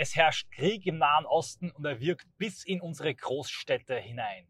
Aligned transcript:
Es 0.00 0.14
herrscht 0.14 0.52
Krieg 0.52 0.86
im 0.86 0.98
Nahen 0.98 1.26
Osten 1.26 1.72
und 1.72 1.84
er 1.84 1.98
wirkt 1.98 2.28
bis 2.38 2.62
in 2.62 2.80
unsere 2.80 3.12
Großstädte 3.12 3.96
hinein. 3.96 4.46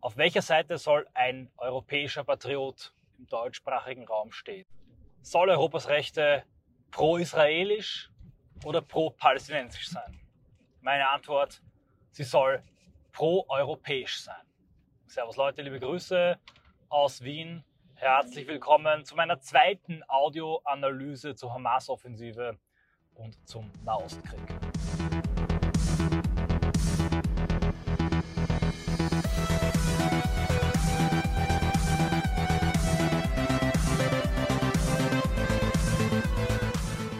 Auf 0.00 0.16
welcher 0.16 0.40
Seite 0.40 0.78
soll 0.78 1.06
ein 1.12 1.50
europäischer 1.58 2.24
Patriot 2.24 2.94
im 3.18 3.26
deutschsprachigen 3.26 4.06
Raum 4.06 4.32
stehen? 4.32 4.64
Soll 5.20 5.50
Europas 5.50 5.88
Rechte 5.88 6.44
pro-israelisch 6.90 8.10
oder 8.64 8.80
pro-palästinensisch 8.80 9.90
sein? 9.90 10.18
Meine 10.80 11.06
Antwort, 11.10 11.60
sie 12.10 12.24
soll 12.24 12.62
pro-europäisch 13.12 14.22
sein. 14.22 14.46
Servus 15.04 15.36
Leute, 15.36 15.60
liebe 15.60 15.80
Grüße 15.80 16.38
aus 16.88 17.22
Wien. 17.22 17.62
Herzlich 17.96 18.46
willkommen 18.46 19.04
zu 19.04 19.16
meiner 19.16 19.38
zweiten 19.38 20.02
Audioanalyse 20.08 21.34
zur 21.34 21.52
Hamas-Offensive 21.52 22.58
und 23.14 23.36
zum 23.48 23.70
Nahostkrieg. 23.84 24.40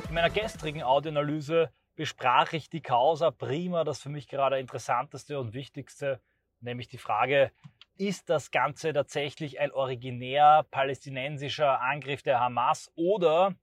In 0.08 0.14
meiner 0.14 0.30
gestrigen 0.30 0.82
Audioanalyse 0.82 1.70
besprach 1.94 2.52
ich 2.52 2.68
die 2.70 2.80
Causa 2.80 3.30
Prima, 3.30 3.84
das 3.84 4.00
für 4.00 4.08
mich 4.08 4.28
gerade 4.28 4.58
interessanteste 4.58 5.38
und 5.38 5.52
wichtigste, 5.52 6.20
nämlich 6.60 6.88
die 6.88 6.98
Frage, 6.98 7.52
ist 7.98 8.30
das 8.30 8.50
Ganze 8.50 8.92
tatsächlich 8.92 9.60
ein 9.60 9.72
originär 9.72 10.66
palästinensischer 10.70 11.80
Angriff 11.80 12.22
der 12.22 12.40
Hamas 12.40 12.90
oder 12.94 13.54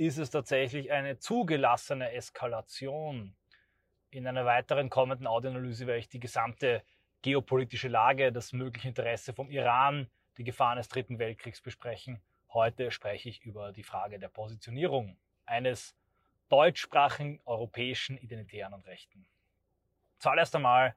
ist 0.00 0.16
es 0.16 0.30
tatsächlich 0.30 0.90
eine 0.92 1.18
zugelassene 1.18 2.12
Eskalation? 2.12 3.36
In 4.08 4.26
einer 4.26 4.46
weiteren 4.46 4.88
kommenden 4.88 5.26
Audioanalyse 5.26 5.86
werde 5.86 6.00
ich 6.00 6.08
die 6.08 6.18
gesamte 6.18 6.82
geopolitische 7.20 7.88
Lage, 7.88 8.32
das 8.32 8.54
mögliche 8.54 8.88
Interesse 8.88 9.34
vom 9.34 9.50
Iran, 9.50 10.08
die 10.38 10.44
Gefahren 10.44 10.78
des 10.78 10.88
Dritten 10.88 11.18
Weltkriegs 11.18 11.60
besprechen. 11.60 12.18
Heute 12.54 12.90
spreche 12.90 13.28
ich 13.28 13.42
über 13.42 13.72
die 13.72 13.82
Frage 13.82 14.18
der 14.18 14.28
Positionierung 14.28 15.18
eines 15.44 15.94
deutschsprachigen 16.48 17.38
europäischen 17.44 18.16
Identitären 18.16 18.72
und 18.72 18.86
Rechten. 18.86 19.26
Zuallerst 20.18 20.56
einmal 20.56 20.96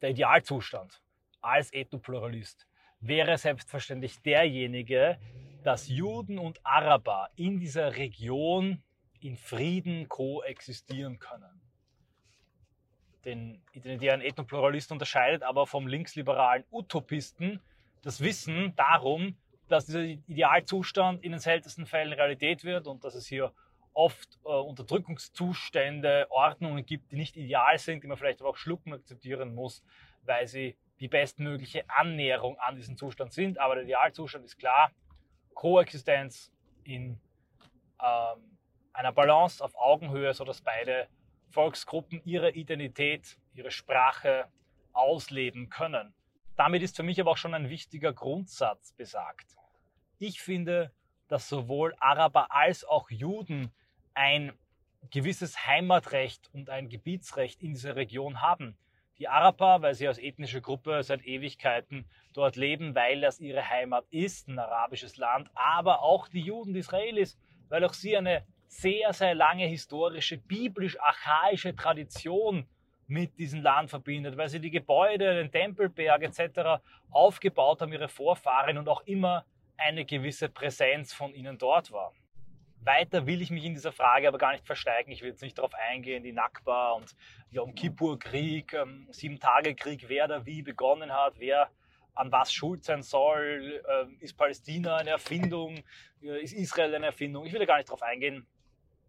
der 0.00 0.10
Idealzustand 0.10 1.02
als 1.40 1.72
Ethnopluralist 1.72 2.68
wäre 3.00 3.36
selbstverständlich 3.36 4.22
derjenige, 4.22 5.18
dass 5.62 5.88
Juden 5.88 6.38
und 6.38 6.64
Araber 6.64 7.30
in 7.36 7.58
dieser 7.58 7.96
Region 7.96 8.82
in 9.20 9.36
Frieden 9.36 10.08
koexistieren 10.08 11.18
können. 11.18 11.60
Den 13.24 13.62
identitären 13.72 14.20
Ethnopluralist 14.20 14.90
unterscheidet 14.90 15.44
aber 15.44 15.66
vom 15.66 15.86
linksliberalen 15.86 16.64
Utopisten 16.72 17.60
das 18.02 18.20
Wissen 18.20 18.74
darum, 18.74 19.36
dass 19.68 19.86
dieser 19.86 20.02
Idealzustand 20.02 21.22
in 21.22 21.30
den 21.30 21.40
seltensten 21.40 21.86
Fällen 21.86 22.12
Realität 22.12 22.64
wird 22.64 22.88
und 22.88 23.04
dass 23.04 23.14
es 23.14 23.26
hier 23.28 23.52
oft 23.94 24.40
äh, 24.44 24.48
Unterdrückungszustände, 24.48 26.26
Ordnungen 26.30 26.84
gibt, 26.84 27.12
die 27.12 27.16
nicht 27.16 27.36
ideal 27.36 27.78
sind, 27.78 28.02
die 28.02 28.08
man 28.08 28.16
vielleicht 28.16 28.40
aber 28.40 28.50
auch 28.50 28.56
schlucken 28.56 28.92
akzeptieren 28.92 29.54
muss, 29.54 29.84
weil 30.24 30.48
sie 30.48 30.76
die 30.98 31.08
bestmögliche 31.08 31.84
Annäherung 31.88 32.58
an 32.58 32.74
diesen 32.76 32.96
Zustand 32.96 33.32
sind. 33.32 33.58
Aber 33.58 33.74
der 33.76 33.84
Idealzustand 33.84 34.44
ist 34.44 34.58
klar, 34.58 34.90
Koexistenz 35.54 36.52
in 36.84 37.20
ähm, 38.00 38.58
einer 38.92 39.12
Balance 39.12 39.64
auf 39.64 39.74
Augenhöhe, 39.76 40.34
sodass 40.34 40.60
beide 40.60 41.08
Volksgruppen 41.50 42.22
ihre 42.24 42.50
Identität, 42.52 43.38
ihre 43.54 43.70
Sprache 43.70 44.48
ausleben 44.92 45.68
können. 45.68 46.14
Damit 46.56 46.82
ist 46.82 46.96
für 46.96 47.02
mich 47.02 47.20
aber 47.20 47.30
auch 47.30 47.36
schon 47.36 47.54
ein 47.54 47.68
wichtiger 47.68 48.12
Grundsatz 48.12 48.92
besagt. 48.92 49.56
Ich 50.18 50.40
finde, 50.40 50.92
dass 51.28 51.48
sowohl 51.48 51.94
Araber 51.98 52.52
als 52.52 52.84
auch 52.84 53.10
Juden 53.10 53.72
ein 54.14 54.52
gewisses 55.10 55.66
Heimatrecht 55.66 56.50
und 56.52 56.70
ein 56.70 56.88
Gebietsrecht 56.88 57.62
in 57.62 57.72
dieser 57.72 57.96
Region 57.96 58.40
haben. 58.40 58.76
Die 59.22 59.28
Araber, 59.28 59.82
weil 59.82 59.94
sie 59.94 60.08
als 60.08 60.18
ethnische 60.18 60.60
Gruppe 60.60 61.00
seit 61.04 61.24
Ewigkeiten 61.24 62.06
dort 62.32 62.56
leben, 62.56 62.96
weil 62.96 63.20
das 63.20 63.38
ihre 63.38 63.70
Heimat 63.70 64.04
ist, 64.10 64.48
ein 64.48 64.58
arabisches 64.58 65.16
Land, 65.16 65.48
aber 65.54 66.02
auch 66.02 66.26
die 66.26 66.40
Juden, 66.40 66.74
die 66.74 66.80
Israelis, 66.80 67.38
weil 67.68 67.84
auch 67.84 67.92
sie 67.92 68.16
eine 68.16 68.44
sehr, 68.66 69.12
sehr 69.12 69.36
lange 69.36 69.66
historische, 69.66 70.38
biblisch-archaische 70.38 71.76
Tradition 71.76 72.66
mit 73.06 73.38
diesem 73.38 73.62
Land 73.62 73.90
verbindet, 73.90 74.36
weil 74.36 74.48
sie 74.48 74.58
die 74.58 74.72
Gebäude, 74.72 75.36
den 75.36 75.52
Tempelberg 75.52 76.24
etc. 76.24 76.82
aufgebaut 77.12 77.80
haben, 77.80 77.92
ihre 77.92 78.08
Vorfahren 78.08 78.76
und 78.76 78.88
auch 78.88 79.02
immer 79.02 79.44
eine 79.76 80.04
gewisse 80.04 80.48
Präsenz 80.48 81.12
von 81.12 81.32
ihnen 81.32 81.58
dort 81.58 81.92
war. 81.92 82.12
Weiter 82.84 83.26
will 83.26 83.42
ich 83.42 83.50
mich 83.50 83.64
in 83.64 83.74
dieser 83.74 83.92
Frage 83.92 84.28
aber 84.28 84.38
gar 84.38 84.52
nicht 84.52 84.66
versteigen. 84.66 85.12
Ich 85.12 85.22
will 85.22 85.30
jetzt 85.30 85.42
nicht 85.42 85.58
darauf 85.58 85.74
eingehen, 85.74 86.22
die 86.22 86.32
Nakba 86.32 86.92
und 86.92 87.14
Yom 87.50 87.74
Kippur-Krieg, 87.74 88.72
ähm, 88.72 89.06
Sieben-Tage-Krieg, 89.10 90.08
wer 90.08 90.26
da 90.26 90.44
wie 90.44 90.62
begonnen 90.62 91.12
hat, 91.12 91.34
wer 91.38 91.70
an 92.14 92.32
was 92.32 92.52
schuld 92.52 92.84
sein 92.84 93.02
soll. 93.02 93.82
Ähm, 93.88 94.16
ist 94.20 94.36
Palästina 94.36 94.96
eine 94.96 95.10
Erfindung? 95.10 95.82
Äh, 96.22 96.42
ist 96.42 96.54
Israel 96.54 96.94
eine 96.94 97.06
Erfindung? 97.06 97.46
Ich 97.46 97.52
will 97.52 97.60
da 97.60 97.66
gar 97.66 97.76
nicht 97.76 97.88
darauf 97.88 98.02
eingehen. 98.02 98.46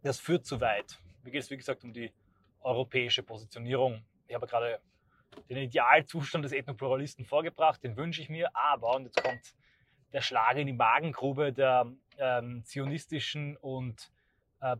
Das 0.03 0.19
führt 0.19 0.45
zu 0.45 0.61
weit. 0.61 0.99
Mir 1.23 1.31
geht 1.31 1.43
es, 1.43 1.49
wie 1.49 1.57
gesagt, 1.57 1.83
um 1.83 1.93
die 1.93 2.11
europäische 2.61 3.23
Positionierung. 3.23 4.03
Ich 4.27 4.35
habe 4.35 4.47
gerade 4.47 4.79
den 5.49 5.57
Idealzustand 5.57 6.45
des 6.45 6.51
Ethnopluralisten 6.51 7.25
vorgebracht, 7.25 7.83
den 7.83 7.97
wünsche 7.97 8.21
ich 8.21 8.29
mir, 8.29 8.55
aber, 8.55 8.95
und 8.95 9.05
jetzt 9.05 9.21
kommt 9.21 9.55
der 10.13 10.21
Schlag 10.21 10.57
in 10.57 10.67
die 10.67 10.73
Magengrube 10.73 11.51
der 11.51 11.91
ähm, 12.17 12.63
zionistischen 12.63 13.57
und 13.57 14.11
äh, 14.61 14.77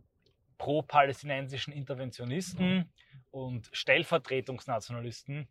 pro-palästinensischen 0.58 1.74
Interventionisten 1.74 2.90
und 3.30 3.68
Stellvertretungsnationalisten. 3.72 5.48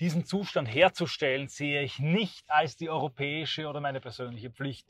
Diesen 0.00 0.24
Zustand 0.24 0.68
herzustellen, 0.68 1.48
sehe 1.48 1.82
ich 1.82 1.98
nicht 1.98 2.50
als 2.50 2.76
die 2.76 2.90
europäische 2.90 3.68
oder 3.68 3.80
meine 3.80 4.00
persönliche 4.00 4.50
Pflicht. 4.50 4.86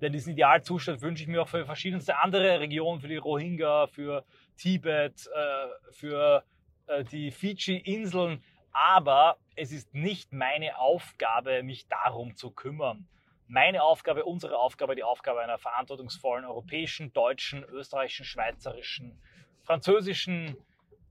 Denn 0.00 0.12
diesen 0.12 0.32
Idealzustand 0.32 1.02
wünsche 1.02 1.24
ich 1.24 1.28
mir 1.28 1.42
auch 1.42 1.48
für 1.48 1.66
verschiedenste 1.66 2.18
andere 2.18 2.60
Regionen, 2.60 3.00
für 3.00 3.08
die 3.08 3.16
Rohingya, 3.16 3.88
für 3.88 4.24
Tibet, 4.56 5.28
äh, 5.34 5.92
für 5.92 6.44
äh, 6.86 7.04
die 7.04 7.30
Fidschi-Inseln. 7.30 8.42
Aber 8.72 9.36
es 9.56 9.72
ist 9.72 9.92
nicht 9.94 10.32
meine 10.32 10.78
Aufgabe, 10.78 11.62
mich 11.62 11.88
darum 11.88 12.36
zu 12.36 12.50
kümmern 12.50 13.08
meine 13.50 13.82
Aufgabe, 13.82 14.24
unsere 14.24 14.56
Aufgabe, 14.56 14.94
die 14.94 15.02
Aufgabe 15.02 15.40
einer 15.40 15.58
verantwortungsvollen 15.58 16.44
europäischen, 16.44 17.12
deutschen, 17.12 17.64
österreichischen, 17.64 18.24
schweizerischen, 18.24 19.20
französischen, 19.64 20.56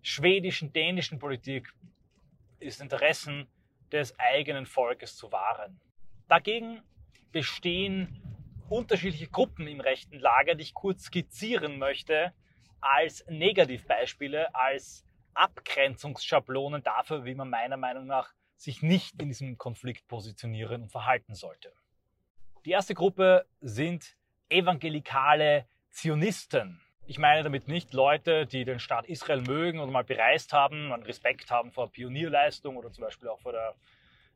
schwedischen, 0.02 0.72
dänischen 0.72 1.20
Politik 1.20 1.74
ist 2.60 2.82
Interessen 2.82 3.48
des 3.92 4.18
eigenen 4.18 4.66
Volkes 4.66 5.18
zu 5.18 5.34
wahren. 5.34 5.82
Dagegen 6.30 6.82
bestehen 7.34 8.22
unterschiedliche 8.70 9.28
Gruppen 9.28 9.68
im 9.68 9.82
rechten 9.82 10.18
Lager, 10.18 10.56
die 10.56 10.64
ich 10.64 10.74
kurz 10.74 11.06
skizzieren 11.06 11.78
möchte, 11.78 12.34
als 12.80 13.26
Negativbeispiele, 13.28 14.56
als 14.56 15.06
Abgrenzungsschablonen 15.34 16.84
dafür, 16.84 17.26
wie 17.26 17.36
man 17.36 17.50
meiner 17.50 17.76
Meinung 17.76 18.06
nach 18.06 18.34
sich 18.56 18.82
nicht 18.82 19.22
in 19.22 19.28
diesem 19.28 19.58
Konflikt 19.58 20.08
positionieren 20.08 20.84
und 20.84 20.92
verhalten 20.92 21.36
sollte. 21.36 21.74
Die 22.66 22.72
erste 22.72 22.94
Gruppe 22.94 23.46
sind 23.62 24.18
evangelikale 24.50 25.66
Zionisten. 25.92 26.82
Ich 27.06 27.18
meine 27.18 27.42
damit 27.44 27.70
nicht 27.70 27.94
Leute, 27.94 28.46
die 28.46 28.66
den 28.66 28.80
Staat 28.80 29.08
Israel 29.08 29.42
mögen 29.42 29.80
oder 29.80 29.92
mal 29.92 30.04
bereist 30.04 30.52
haben, 30.52 30.92
einen 30.92 31.04
Respekt 31.04 31.52
haben 31.52 31.72
vor 31.72 31.90
Pionierleistung 31.90 32.76
oder 32.76 32.92
zum 32.92 33.06
Beispiel 33.06 33.30
auch 33.30 33.40
vor 33.40 33.54
der 33.54 33.76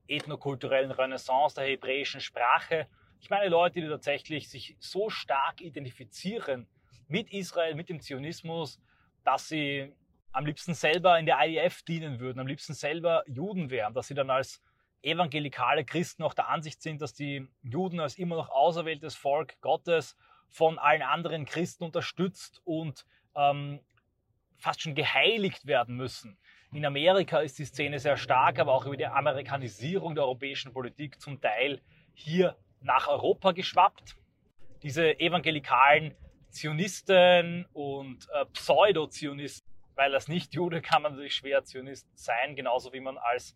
ethnokulturellen 0.08 0.92
Renaissance 0.92 1.56
der 1.56 1.66
hebräischen 1.66 2.22
Sprache. 2.22 2.88
Ich 3.20 3.30
meine 3.30 3.50
Leute, 3.50 3.81
die 3.81 3.90
tatsächlich 3.90 4.50
sich 4.50 4.78
so 4.80 5.10
stark 5.10 5.60
identifizieren 5.60 6.68
mit 7.10 7.30
Israel, 7.34 7.76
mit 7.76 7.90
dem 7.90 8.00
Zionismus, 8.00 8.80
dass 9.26 9.50
sie 9.50 9.94
am 10.31 10.46
liebsten 10.46 10.74
selber 10.74 11.19
in 11.19 11.26
der 11.26 11.40
IDF 11.42 11.84
dienen 11.84 12.22
würden, 12.22 12.40
am 12.40 12.48
liebsten 12.48 12.74
selber 12.74 13.24
Juden 13.28 13.69
wären, 13.69 13.94
dass 13.94 14.08
sie 14.08 14.16
dann 14.16 14.30
als 14.30 14.62
evangelikale 15.04 15.86
Christen 15.86 16.24
auch 16.24 16.34
der 16.34 16.50
Ansicht 16.50 16.82
sind, 16.82 17.02
dass 17.02 17.14
die 17.14 17.48
Juden 17.62 18.00
als 18.00 18.18
immer 18.18 18.36
noch 18.36 18.50
auserwähltes 18.50 19.16
Volk 19.16 19.60
Gottes 19.62 20.18
von 20.50 20.80
allen 20.80 21.02
anderen 21.02 21.46
Christen 21.46 21.84
unterstützt 21.84 22.62
und 22.64 23.06
ähm, 23.36 23.80
fast 24.58 24.82
schon 24.82 24.96
geheiligt 24.96 25.66
werden 25.66 25.96
müssen. 25.96 26.38
In 26.72 26.86
Amerika 26.86 27.40
ist 27.40 27.60
die 27.60 27.66
Szene 27.66 28.00
sehr 28.00 28.18
stark, 28.18 28.60
aber 28.60 28.74
auch 28.74 28.86
über 28.86 28.98
die 28.98 29.06
Amerikanisierung 29.06 30.16
der 30.16 30.24
europäischen 30.24 30.74
Politik 30.74 31.20
zum 31.22 31.42
Teil 31.42 31.82
hier 32.14 32.56
nach 32.82 33.08
Europa 33.08 33.52
geschwappt. 33.52 34.16
Diese 34.82 35.20
evangelikalen 35.20 36.16
Zionisten 36.50 37.66
und 37.74 38.28
äh, 38.32 38.46
Pseudo-Zionisten 38.54 39.74
weil 39.96 40.14
als 40.14 40.28
Nicht-Jude 40.28 40.82
kann 40.82 41.02
man 41.02 41.14
natürlich 41.14 41.36
schwer 41.36 41.64
Zionist 41.64 42.08
sein, 42.16 42.56
genauso 42.56 42.94
wie 42.94 43.00
man 43.00 43.18
als 43.18 43.56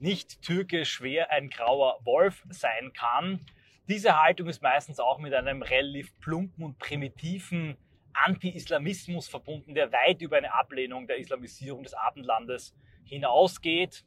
Nicht-Türke 0.00 0.86
schwer 0.86 1.30
ein 1.30 1.50
grauer 1.50 2.00
Wolf 2.04 2.44
sein 2.48 2.92
kann. 2.94 3.44
Diese 3.86 4.20
Haltung 4.20 4.48
ist 4.48 4.62
meistens 4.62 4.98
auch 4.98 5.18
mit 5.18 5.34
einem 5.34 5.62
relativ 5.62 6.18
plumpen 6.20 6.64
und 6.64 6.78
primitiven 6.78 7.76
Anti-Islamismus 8.14 9.28
verbunden, 9.28 9.74
der 9.74 9.92
weit 9.92 10.22
über 10.22 10.38
eine 10.38 10.54
Ablehnung 10.54 11.06
der 11.06 11.18
Islamisierung 11.18 11.82
des 11.82 11.94
Abendlandes 11.94 12.74
hinausgeht, 13.04 14.04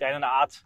der 0.00 0.08
eine 0.08 0.28
Art 0.28 0.64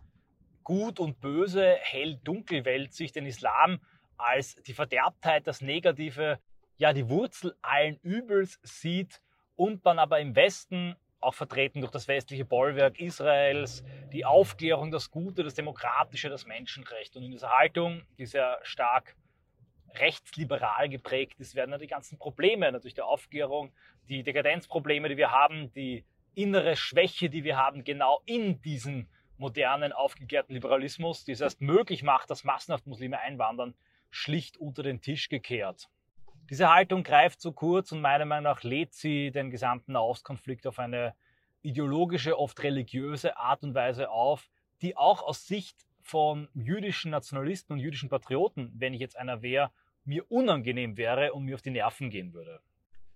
Gut 0.64 1.00
und 1.00 1.20
Böse, 1.20 1.76
Hell-Dunkel-Welt 1.80 2.92
sich 2.94 3.12
den 3.12 3.26
Islam 3.26 3.80
als 4.16 4.54
die 4.66 4.74
Verderbtheit, 4.74 5.46
das 5.46 5.60
Negative, 5.60 6.38
ja 6.76 6.92
die 6.92 7.08
Wurzel 7.08 7.54
allen 7.60 7.98
Übels 7.98 8.58
sieht 8.62 9.20
und 9.54 9.84
dann 9.84 9.98
aber 9.98 10.20
im 10.20 10.34
Westen, 10.34 10.96
auch 11.22 11.34
vertreten 11.34 11.80
durch 11.80 11.92
das 11.92 12.08
westliche 12.08 12.44
Bollwerk 12.44 13.00
Israels, 13.00 13.84
die 14.12 14.24
Aufklärung, 14.24 14.90
das 14.90 15.10
Gute, 15.10 15.44
das 15.44 15.54
Demokratische, 15.54 16.28
das 16.28 16.46
Menschenrecht. 16.46 17.16
Und 17.16 17.22
in 17.22 17.30
dieser 17.30 17.50
Haltung, 17.50 18.02
die 18.18 18.26
sehr 18.26 18.58
stark 18.62 19.16
rechtsliberal 19.94 20.88
geprägt 20.88 21.38
ist, 21.40 21.54
werden 21.54 21.70
dann 21.70 21.80
die 21.80 21.86
ganzen 21.86 22.18
Probleme 22.18 22.70
natürlich 22.72 22.94
der 22.94 23.06
Aufklärung, 23.06 23.72
die 24.08 24.22
Dekadenzprobleme, 24.22 25.08
die 25.08 25.16
wir 25.16 25.30
haben, 25.30 25.72
die 25.74 26.04
innere 26.34 26.76
Schwäche, 26.76 27.28
die 27.28 27.44
wir 27.44 27.56
haben, 27.56 27.84
genau 27.84 28.22
in 28.24 28.60
diesen 28.62 29.08
modernen, 29.36 29.92
aufgeklärten 29.92 30.54
Liberalismus, 30.54 31.24
die 31.24 31.32
es 31.32 31.40
erst 31.40 31.60
möglich 31.60 32.02
macht, 32.02 32.30
dass 32.30 32.44
massenhaft 32.44 32.86
Muslime 32.86 33.18
einwandern, 33.18 33.74
schlicht 34.10 34.56
unter 34.56 34.82
den 34.82 35.00
Tisch 35.00 35.28
gekehrt. 35.28 35.88
Diese 36.52 36.68
Haltung 36.68 37.02
greift 37.02 37.40
zu 37.40 37.52
kurz 37.52 37.92
und 37.92 38.02
meiner 38.02 38.26
Meinung 38.26 38.44
nach 38.44 38.62
lädt 38.62 38.92
sie 38.92 39.30
den 39.30 39.50
gesamten 39.50 39.92
Nahostkonflikt 39.92 40.66
auf 40.66 40.78
eine 40.78 41.14
ideologische, 41.62 42.38
oft 42.38 42.62
religiöse 42.62 43.38
Art 43.38 43.62
und 43.62 43.74
Weise 43.74 44.10
auf, 44.10 44.50
die 44.82 44.94
auch 44.94 45.22
aus 45.22 45.46
Sicht 45.46 45.86
von 46.02 46.50
jüdischen 46.52 47.10
Nationalisten 47.10 47.72
und 47.72 47.78
jüdischen 47.78 48.10
Patrioten, 48.10 48.70
wenn 48.74 48.92
ich 48.92 49.00
jetzt 49.00 49.16
einer 49.16 49.40
wäre, 49.40 49.70
mir 50.04 50.30
unangenehm 50.30 50.98
wäre 50.98 51.32
und 51.32 51.44
mir 51.44 51.54
auf 51.54 51.62
die 51.62 51.70
Nerven 51.70 52.10
gehen 52.10 52.34
würde. 52.34 52.60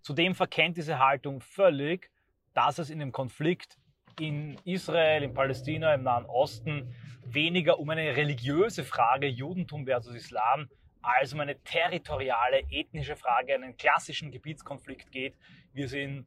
Zudem 0.00 0.34
verkennt 0.34 0.78
diese 0.78 0.98
Haltung 0.98 1.42
völlig, 1.42 2.10
dass 2.54 2.78
es 2.78 2.88
in 2.88 3.00
dem 3.00 3.12
Konflikt 3.12 3.76
in 4.18 4.56
Israel, 4.64 5.22
in 5.22 5.34
Palästina, 5.34 5.92
im 5.92 6.04
Nahen 6.04 6.24
Osten 6.24 6.94
weniger 7.22 7.80
um 7.80 7.90
eine 7.90 8.16
religiöse 8.16 8.82
Frage, 8.82 9.26
Judentum 9.26 9.84
versus 9.84 10.14
Islam, 10.14 10.70
als 11.06 11.32
um 11.32 11.40
eine 11.40 11.62
territoriale, 11.62 12.64
ethnische 12.70 13.16
Frage, 13.16 13.54
einen 13.54 13.76
klassischen 13.76 14.32
Gebietskonflikt 14.32 15.12
geht, 15.12 15.36
wie 15.72 15.82
es 15.82 15.92
ihn 15.92 16.26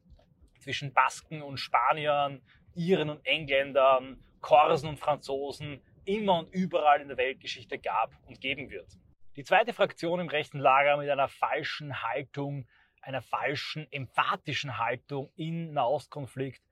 zwischen 0.58 0.92
Basken 0.92 1.42
und 1.42 1.58
Spaniern, 1.58 2.40
Iren 2.74 3.10
und 3.10 3.26
Engländern, 3.26 4.22
Korsen 4.40 4.88
und 4.88 4.98
Franzosen 4.98 5.82
immer 6.04 6.38
und 6.38 6.54
überall 6.54 7.00
in 7.00 7.08
der 7.08 7.18
Weltgeschichte 7.18 7.78
gab 7.78 8.14
und 8.26 8.40
geben 8.40 8.70
wird. 8.70 8.88
Die 9.36 9.44
zweite 9.44 9.72
Fraktion 9.72 10.18
im 10.20 10.28
rechten 10.28 10.58
Lager 10.58 10.96
mit 10.96 11.10
einer 11.10 11.28
falschen 11.28 12.02
Haltung, 12.02 12.66
einer 13.02 13.22
falschen 13.22 13.90
emphatischen 13.92 14.78
Haltung 14.78 15.30
im 15.36 15.72
Nahostkonflikt, 15.72 16.62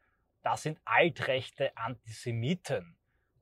das 0.42 0.62
sind 0.62 0.80
altrechte 0.84 1.76
Antisemiten. 1.76 2.96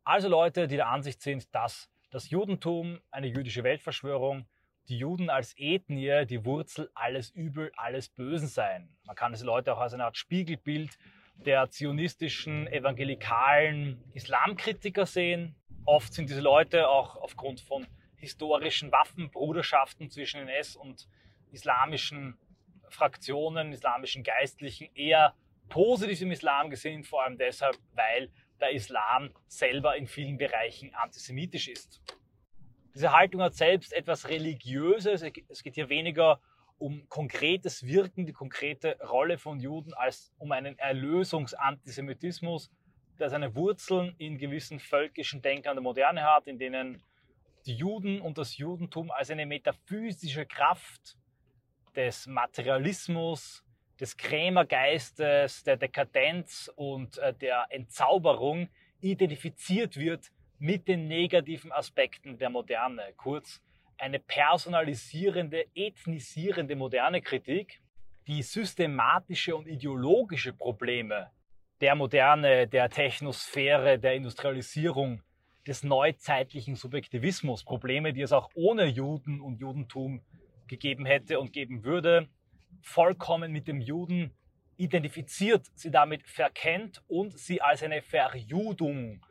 Also 0.04 0.28
Leute, 0.28 0.66
die 0.66 0.76
der 0.76 0.88
Ansicht 0.88 1.22
sind, 1.22 1.54
dass 1.54 1.90
das 2.10 2.30
Judentum 2.30 3.00
eine 3.10 3.26
jüdische 3.26 3.64
Weltverschwörung, 3.64 4.46
die 4.88 4.98
Juden 4.98 5.30
als 5.30 5.54
Ethnie 5.56 6.26
die 6.26 6.44
Wurzel 6.44 6.90
alles 6.94 7.30
Übel, 7.30 7.72
alles 7.76 8.08
Bösen 8.08 8.48
seien. 8.48 8.88
Man 9.04 9.16
kann 9.16 9.32
diese 9.32 9.44
Leute 9.44 9.74
auch 9.74 9.80
als 9.80 9.94
eine 9.94 10.04
Art 10.04 10.16
Spiegelbild 10.16 10.98
der 11.34 11.68
zionistischen, 11.70 12.66
evangelikalen 12.68 14.02
Islamkritiker 14.14 15.06
sehen. 15.06 15.54
Oft 15.84 16.12
sind 16.14 16.30
diese 16.30 16.40
Leute 16.40 16.88
auch 16.88 17.16
aufgrund 17.16 17.60
von 17.60 17.86
historischen 18.16 18.90
Waffenbruderschaften 18.92 20.10
zwischen 20.10 20.40
NS 20.48 20.76
und 20.76 21.08
islamischen 21.52 22.38
Fraktionen, 22.88 23.72
islamischen 23.72 24.22
Geistlichen 24.22 24.88
eher 24.94 25.34
positiv 25.68 26.22
im 26.22 26.30
Islam 26.30 26.70
gesehen, 26.70 27.04
vor 27.04 27.24
allem 27.24 27.38
deshalb, 27.38 27.76
weil 27.92 28.30
der 28.60 28.70
Islam 28.70 29.30
selber 29.48 29.96
in 29.96 30.06
vielen 30.06 30.38
Bereichen 30.38 30.94
antisemitisch 30.94 31.68
ist. 31.68 32.00
Diese 32.96 33.12
Haltung 33.12 33.42
hat 33.42 33.52
selbst 33.52 33.92
etwas 33.92 34.26
Religiöses. 34.26 35.20
Es 35.20 35.62
geht 35.62 35.74
hier 35.74 35.90
weniger 35.90 36.40
um 36.78 37.06
konkretes 37.10 37.84
Wirken, 37.84 38.24
die 38.24 38.32
konkrete 38.32 38.96
Rolle 39.06 39.36
von 39.36 39.60
Juden, 39.60 39.92
als 39.92 40.32
um 40.38 40.50
einen 40.50 40.78
Erlösungsantisemitismus, 40.78 42.70
der 43.18 43.28
seine 43.28 43.54
Wurzeln 43.54 44.14
in 44.16 44.38
gewissen 44.38 44.80
völkischen 44.80 45.42
Denkern 45.42 45.76
der 45.76 45.82
Moderne 45.82 46.22
hat, 46.22 46.46
in 46.46 46.58
denen 46.58 47.02
die 47.66 47.74
Juden 47.74 48.22
und 48.22 48.38
das 48.38 48.56
Judentum 48.56 49.10
als 49.10 49.30
eine 49.30 49.44
metaphysische 49.44 50.46
Kraft 50.46 51.18
des 51.94 52.26
Materialismus, 52.26 53.62
des 54.00 54.16
Krämergeistes, 54.16 55.64
der 55.64 55.76
Dekadenz 55.76 56.72
und 56.76 57.18
äh, 57.18 57.34
der 57.34 57.66
Entzauberung 57.68 58.70
identifiziert 59.02 59.98
wird 59.98 60.30
mit 60.58 60.88
den 60.88 61.08
negativen 61.08 61.72
Aspekten 61.72 62.38
der 62.38 62.50
Moderne. 62.50 63.02
Kurz 63.16 63.60
eine 63.98 64.18
personalisierende, 64.18 65.66
ethnisierende 65.74 66.76
moderne 66.76 67.22
Kritik, 67.22 67.80
die 68.26 68.42
systematische 68.42 69.54
und 69.54 69.66
ideologische 69.66 70.52
Probleme 70.52 71.30
der 71.80 71.94
Moderne, 71.94 72.66
der 72.66 72.88
Technosphäre, 72.88 73.98
der 73.98 74.14
Industrialisierung, 74.14 75.22
des 75.66 75.82
neuzeitlichen 75.82 76.76
Subjektivismus, 76.76 77.64
Probleme, 77.64 78.12
die 78.12 78.22
es 78.22 78.32
auch 78.32 78.50
ohne 78.54 78.86
Juden 78.86 79.40
und 79.40 79.58
Judentum 79.58 80.22
gegeben 80.68 81.06
hätte 81.06 81.40
und 81.40 81.52
geben 81.52 81.84
würde, 81.84 82.28
vollkommen 82.82 83.52
mit 83.52 83.66
dem 83.66 83.80
Juden 83.80 84.32
identifiziert, 84.76 85.66
sie 85.74 85.90
damit 85.90 86.26
verkennt 86.28 87.02
und 87.08 87.36
sie 87.36 87.60
als 87.60 87.82
eine 87.82 88.02
Verjudung 88.02 89.24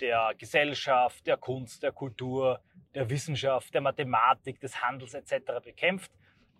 der 0.00 0.32
Gesellschaft, 0.36 1.26
der 1.26 1.36
Kunst, 1.36 1.82
der 1.82 1.92
Kultur, 1.92 2.60
der 2.94 3.08
Wissenschaft, 3.10 3.72
der 3.74 3.80
Mathematik, 3.80 4.60
des 4.60 4.82
Handels 4.82 5.14
etc. 5.14 5.64
bekämpft. 5.64 6.10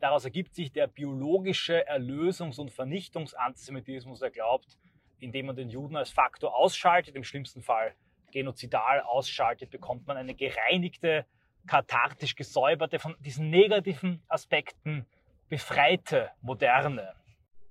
Daraus 0.01 0.25
ergibt 0.25 0.55
sich 0.55 0.73
der 0.73 0.87
biologische 0.87 1.89
Erlösungs- 1.89 2.61
und 2.61 2.71
Vernichtungsantisemitismus, 2.71 4.21
der 4.21 4.31
glaubt, 4.31 4.79
indem 5.19 5.47
man 5.47 5.57
den 5.57 5.71
Juden 5.71 5.97
als 5.97 6.11
Faktor 6.11 6.55
ausschaltet, 6.55 7.17
im 7.17 7.25
schlimmsten 7.25 7.63
Fall 7.63 7.95
genozidal 8.31 9.01
ausschaltet, 9.01 9.71
bekommt 9.71 10.07
man 10.07 10.17
eine 10.17 10.35
gereinigte, 10.35 11.25
kathartisch 11.67 12.37
gesäuberte, 12.37 12.99
von 12.99 13.17
diesen 13.21 13.49
negativen 13.51 14.23
Aspekten 14.29 15.07
befreite 15.49 16.31
Moderne. 16.43 17.15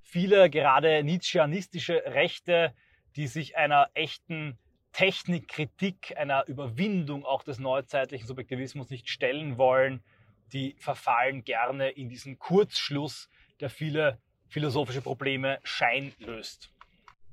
Viele 0.01 0.49
gerade 0.49 1.03
nietzscheanistische 1.03 2.01
Rechte, 2.05 2.73
die 3.15 3.27
sich 3.27 3.57
einer 3.57 3.89
echten 3.93 4.57
Technikkritik, 4.95 6.15
einer 6.15 6.47
Überwindung 6.47 7.25
auch 7.25 7.43
des 7.43 7.59
neuzeitlichen 7.59 8.27
Subjektivismus 8.27 8.89
nicht 8.89 9.09
stellen 9.09 9.57
wollen, 9.57 10.01
die 10.53 10.73
verfallen 10.79 11.43
gerne 11.43 11.89
in 11.89 12.07
diesen 12.07 12.39
Kurzschluss, 12.39 13.29
der 13.59 13.69
viele 13.69 14.19
philosophische 14.47 15.01
Probleme 15.01 15.59
scheinlöst. 15.63 16.71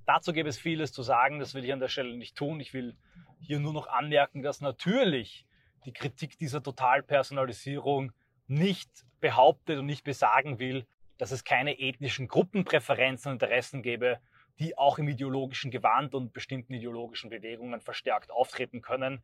Dazu 0.07 0.33
gäbe 0.33 0.49
es 0.49 0.59
vieles 0.59 0.91
zu 0.91 1.05
sagen, 1.05 1.39
das 1.39 1.55
will 1.55 1.65
ich 1.65 1.73
an 1.73 1.79
der 1.79 1.87
Stelle 1.87 2.17
nicht 2.17 2.35
tun. 2.35 2.59
Ich 2.59 2.75
will 2.75 2.97
hier 3.39 3.61
nur 3.61 3.73
noch 3.73 3.87
anmerken, 3.87 4.43
dass 4.43 4.61
natürlich 4.61 5.47
die 5.85 5.93
Kritik 5.93 6.37
dieser 6.39 6.65
Totalpersonalisierung 6.65 8.11
nicht 8.49 8.91
behauptet 9.21 9.79
und 9.79 9.87
nicht 9.87 10.03
besagen 10.03 10.59
will, 10.59 10.85
dass 11.17 11.31
es 11.31 11.45
keine 11.45 11.79
ethnischen 11.79 12.27
Gruppenpräferenzen 12.27 13.31
und 13.31 13.41
Interessen 13.41 13.83
gäbe, 13.83 14.19
die 14.59 14.77
auch 14.77 14.99
im 14.99 15.09
ideologischen 15.09 15.71
Gewand 15.71 16.15
und 16.15 16.33
bestimmten 16.33 16.75
ideologischen 16.75 17.31
Bewegungen 17.31 17.81
verstärkt 17.81 18.31
auftreten 18.31 18.83
können. 18.83 19.23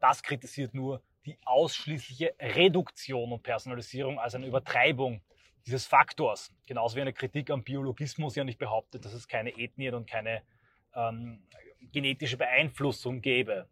Das 0.00 0.22
kritisiert 0.22 0.74
nur 0.74 1.02
die 1.24 1.38
ausschließliche 1.44 2.34
Reduktion 2.40 3.32
und 3.32 3.42
Personalisierung 3.42 4.18
als 4.18 4.34
eine 4.34 4.46
Übertreibung 4.46 5.22
dieses 5.66 5.86
Faktors. 5.86 6.52
Genauso 6.66 6.96
wie 6.96 7.00
eine 7.00 7.12
Kritik 7.12 7.50
am 7.50 7.64
Biologismus 7.64 8.36
ja 8.36 8.44
nicht 8.44 8.58
behauptet, 8.58 9.04
dass 9.04 9.12
es 9.12 9.26
keine 9.26 9.58
Ethnien 9.58 9.94
und 9.94 10.08
keine 10.08 10.42
ähm, 10.94 11.42
genetische 11.92 12.36
Beeinflussung 12.36 13.20
gäbe. 13.20 13.68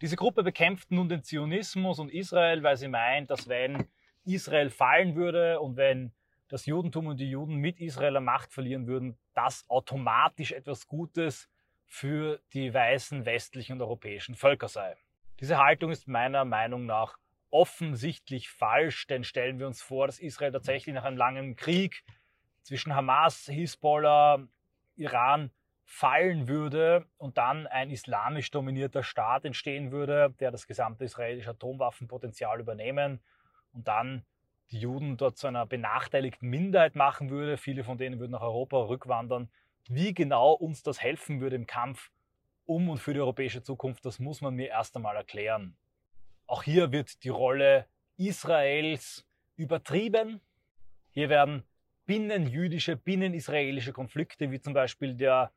Diese 0.00 0.16
Gruppe 0.16 0.42
bekämpft 0.42 0.90
nun 0.90 1.08
den 1.08 1.22
Zionismus 1.22 1.98
und 1.98 2.10
Israel, 2.10 2.62
weil 2.62 2.76
sie 2.76 2.88
meint, 2.88 3.30
dass 3.30 3.48
wenn 3.48 3.88
Israel 4.24 4.70
fallen 4.70 5.14
würde 5.14 5.60
und 5.60 5.76
wenn 5.76 6.12
das 6.48 6.66
Judentum 6.66 7.06
und 7.08 7.20
die 7.20 7.30
Juden 7.30 7.56
mit 7.56 7.80
Israel 7.80 8.16
an 8.16 8.24
Macht 8.24 8.52
verlieren 8.52 8.86
würden, 8.86 9.18
das 9.34 9.64
automatisch 9.68 10.52
etwas 10.52 10.86
Gutes 10.86 11.48
für 11.86 12.40
die 12.52 12.72
weißen 12.72 13.24
westlichen 13.24 13.74
und 13.74 13.82
europäischen 13.82 14.34
Völker 14.34 14.68
sei. 14.68 14.96
Diese 15.40 15.58
Haltung 15.58 15.90
ist 15.90 16.06
meiner 16.06 16.44
Meinung 16.44 16.86
nach 16.86 17.18
offensichtlich 17.50 18.48
falsch, 18.48 19.06
denn 19.06 19.24
stellen 19.24 19.58
wir 19.58 19.66
uns 19.66 19.82
vor, 19.82 20.06
dass 20.06 20.20
Israel 20.20 20.52
tatsächlich 20.52 20.94
nach 20.94 21.04
einem 21.04 21.16
langen 21.16 21.56
Krieg 21.56 22.04
zwischen 22.62 22.94
Hamas, 22.94 23.46
Hisbollah, 23.46 24.46
Iran 24.96 25.50
fallen 25.84 26.46
würde 26.46 27.06
und 27.16 27.36
dann 27.38 27.66
ein 27.66 27.90
islamisch 27.90 28.52
dominierter 28.52 29.02
Staat 29.02 29.44
entstehen 29.44 29.90
würde, 29.90 30.32
der 30.38 30.52
das 30.52 30.68
gesamte 30.68 31.04
israelische 31.04 31.50
Atomwaffenpotenzial 31.50 32.60
übernehmen 32.60 33.20
und 33.72 33.88
dann 33.88 34.24
die 34.70 34.80
Juden 34.80 35.16
dort 35.16 35.36
zu 35.36 35.46
einer 35.46 35.66
benachteiligten 35.66 36.48
Minderheit 36.48 36.94
machen 36.94 37.30
würde. 37.30 37.56
Viele 37.56 37.84
von 37.84 37.98
denen 37.98 38.20
würden 38.20 38.32
nach 38.32 38.42
Europa 38.42 38.76
rückwandern. 38.84 39.50
Wie 39.88 40.14
genau 40.14 40.52
uns 40.52 40.82
das 40.82 41.00
helfen 41.00 41.40
würde 41.40 41.56
im 41.56 41.66
Kampf 41.66 42.10
um 42.66 42.88
und 42.88 42.98
für 42.98 43.12
die 43.12 43.20
europäische 43.20 43.62
Zukunft, 43.62 44.04
das 44.04 44.20
muss 44.20 44.40
man 44.40 44.54
mir 44.54 44.68
erst 44.68 44.94
einmal 44.94 45.16
erklären. 45.16 45.76
Auch 46.46 46.62
hier 46.62 46.92
wird 46.92 47.24
die 47.24 47.28
Rolle 47.28 47.86
Israels 48.16 49.26
übertrieben. 49.56 50.40
Hier 51.10 51.28
werden 51.28 51.64
binnenjüdische, 52.06 52.96
binnenisraelische 52.96 53.92
Konflikte, 53.92 54.50
wie 54.50 54.60
zum 54.60 54.72
Beispiel 54.72 55.14
der 55.14 55.52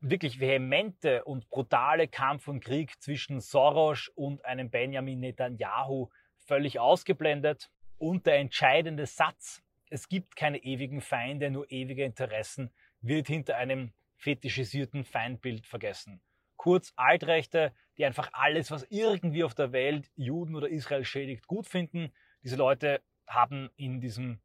wirklich 0.00 0.40
vehemente 0.40 1.24
und 1.24 1.48
brutale 1.48 2.08
Kampf 2.08 2.48
und 2.48 2.60
Krieg 2.60 3.00
zwischen 3.00 3.40
Soros 3.40 4.10
und 4.14 4.44
einem 4.44 4.70
Benjamin 4.70 5.20
Netanyahu 5.20 6.08
völlig 6.46 6.78
ausgeblendet. 6.78 7.70
Und 7.98 8.26
der 8.26 8.38
entscheidende 8.38 9.06
Satz, 9.06 9.62
es 9.88 10.08
gibt 10.08 10.36
keine 10.36 10.58
ewigen 10.58 11.00
Feinde, 11.00 11.50
nur 11.50 11.70
ewige 11.70 12.04
Interessen, 12.04 12.70
wird 13.00 13.28
hinter 13.28 13.56
einem 13.56 13.92
fetischisierten 14.16 15.04
Feindbild 15.04 15.66
vergessen. 15.66 16.20
Kurz 16.56 16.92
Altrechte, 16.96 17.72
die 17.96 18.04
einfach 18.04 18.30
alles, 18.32 18.70
was 18.70 18.86
irgendwie 18.90 19.44
auf 19.44 19.54
der 19.54 19.72
Welt 19.72 20.10
Juden 20.16 20.54
oder 20.56 20.68
Israel 20.68 21.04
schädigt, 21.04 21.46
gut 21.46 21.66
finden. 21.66 22.12
Diese 22.42 22.56
Leute 22.56 23.00
haben 23.26 23.70
in 23.76 24.00
diesem 24.00 24.40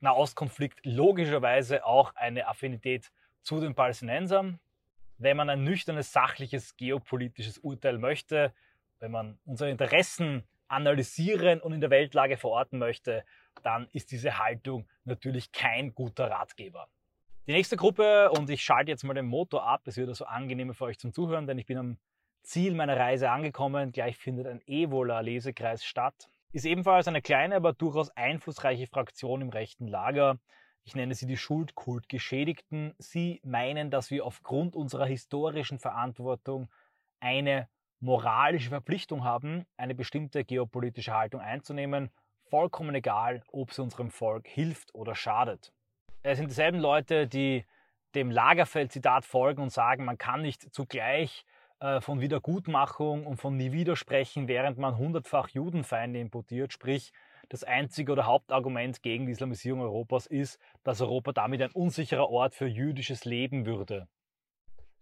Nahostkonflikt 0.00 0.80
logischerweise 0.84 1.84
auch 1.84 2.14
eine 2.14 2.46
Affinität 2.46 3.10
zu 3.42 3.60
den 3.60 3.74
Palästinensern. 3.74 4.60
Wenn 5.18 5.36
man 5.36 5.48
ein 5.48 5.64
nüchternes, 5.64 6.12
sachliches, 6.12 6.76
geopolitisches 6.76 7.58
Urteil 7.58 7.98
möchte, 7.98 8.52
wenn 8.98 9.10
man 9.10 9.38
unsere 9.44 9.70
Interessen 9.70 10.44
analysieren 10.68 11.60
und 11.60 11.72
in 11.72 11.80
der 11.80 11.90
Weltlage 11.90 12.36
verorten 12.36 12.78
möchte, 12.78 13.24
dann 13.62 13.88
ist 13.92 14.10
diese 14.10 14.38
Haltung 14.38 14.88
natürlich 15.04 15.52
kein 15.52 15.94
guter 15.94 16.30
Ratgeber. 16.30 16.88
Die 17.46 17.52
nächste 17.52 17.76
Gruppe, 17.76 18.30
und 18.30 18.48
ich 18.48 18.62
schalte 18.62 18.90
jetzt 18.90 19.04
mal 19.04 19.14
den 19.14 19.26
Motor 19.26 19.64
ab, 19.66 19.82
es 19.86 19.96
wird 19.96 20.08
also 20.08 20.24
angenehmer 20.24 20.72
für 20.74 20.84
euch 20.84 20.98
zum 20.98 21.12
Zuhören, 21.12 21.46
denn 21.46 21.58
ich 21.58 21.66
bin 21.66 21.76
am 21.76 21.98
Ziel 22.42 22.74
meiner 22.74 22.96
Reise 22.96 23.30
angekommen. 23.30 23.92
Gleich 23.92 24.16
findet 24.16 24.46
ein 24.46 24.62
Evola-Lesekreis 24.66 25.84
statt. 25.84 26.28
Ist 26.52 26.66
ebenfalls 26.66 27.08
eine 27.08 27.22
kleine, 27.22 27.56
aber 27.56 27.72
durchaus 27.72 28.10
einflussreiche 28.10 28.86
Fraktion 28.86 29.40
im 29.40 29.48
rechten 29.48 29.88
Lager. 29.88 30.38
Ich 30.84 30.94
nenne 30.94 31.14
sie 31.14 31.26
die 31.26 31.36
Schuldkultgeschädigten. 31.36 32.94
Sie 32.98 33.40
meinen, 33.42 33.90
dass 33.90 34.10
wir 34.10 34.24
aufgrund 34.24 34.76
unserer 34.76 35.06
historischen 35.06 35.78
Verantwortung 35.78 36.70
eine 37.20 37.68
moralische 38.04 38.68
Verpflichtung 38.68 39.24
haben, 39.24 39.64
eine 39.76 39.94
bestimmte 39.94 40.44
geopolitische 40.44 41.14
Haltung 41.14 41.40
einzunehmen, 41.40 42.10
vollkommen 42.50 42.94
egal, 42.94 43.42
ob 43.50 43.72
sie 43.72 43.82
unserem 43.82 44.10
Volk 44.10 44.46
hilft 44.46 44.94
oder 44.94 45.14
schadet. 45.14 45.72
Es 46.22 46.38
sind 46.38 46.50
dieselben 46.50 46.78
Leute, 46.78 47.26
die 47.26 47.64
dem 48.14 48.30
Lagerfeld-Zitat 48.30 49.24
folgen 49.24 49.62
und 49.62 49.72
sagen, 49.72 50.04
man 50.04 50.18
kann 50.18 50.42
nicht 50.42 50.72
zugleich 50.74 51.44
äh, 51.80 52.00
von 52.00 52.20
Wiedergutmachung 52.20 53.26
und 53.26 53.38
von 53.38 53.56
nie 53.56 53.72
widersprechen, 53.72 54.48
während 54.48 54.78
man 54.78 54.96
hundertfach 54.96 55.48
Judenfeinde 55.48 56.20
importiert. 56.20 56.72
Sprich, 56.72 57.12
das 57.48 57.64
einzige 57.64 58.12
oder 58.12 58.26
Hauptargument 58.26 59.02
gegen 59.02 59.26
die 59.26 59.32
Islamisierung 59.32 59.80
Europas 59.80 60.26
ist, 60.26 60.58
dass 60.82 61.00
Europa 61.00 61.32
damit 61.32 61.62
ein 61.62 61.72
unsicherer 61.72 62.28
Ort 62.28 62.54
für 62.54 62.66
jüdisches 62.66 63.24
Leben 63.24 63.66
würde. 63.66 64.08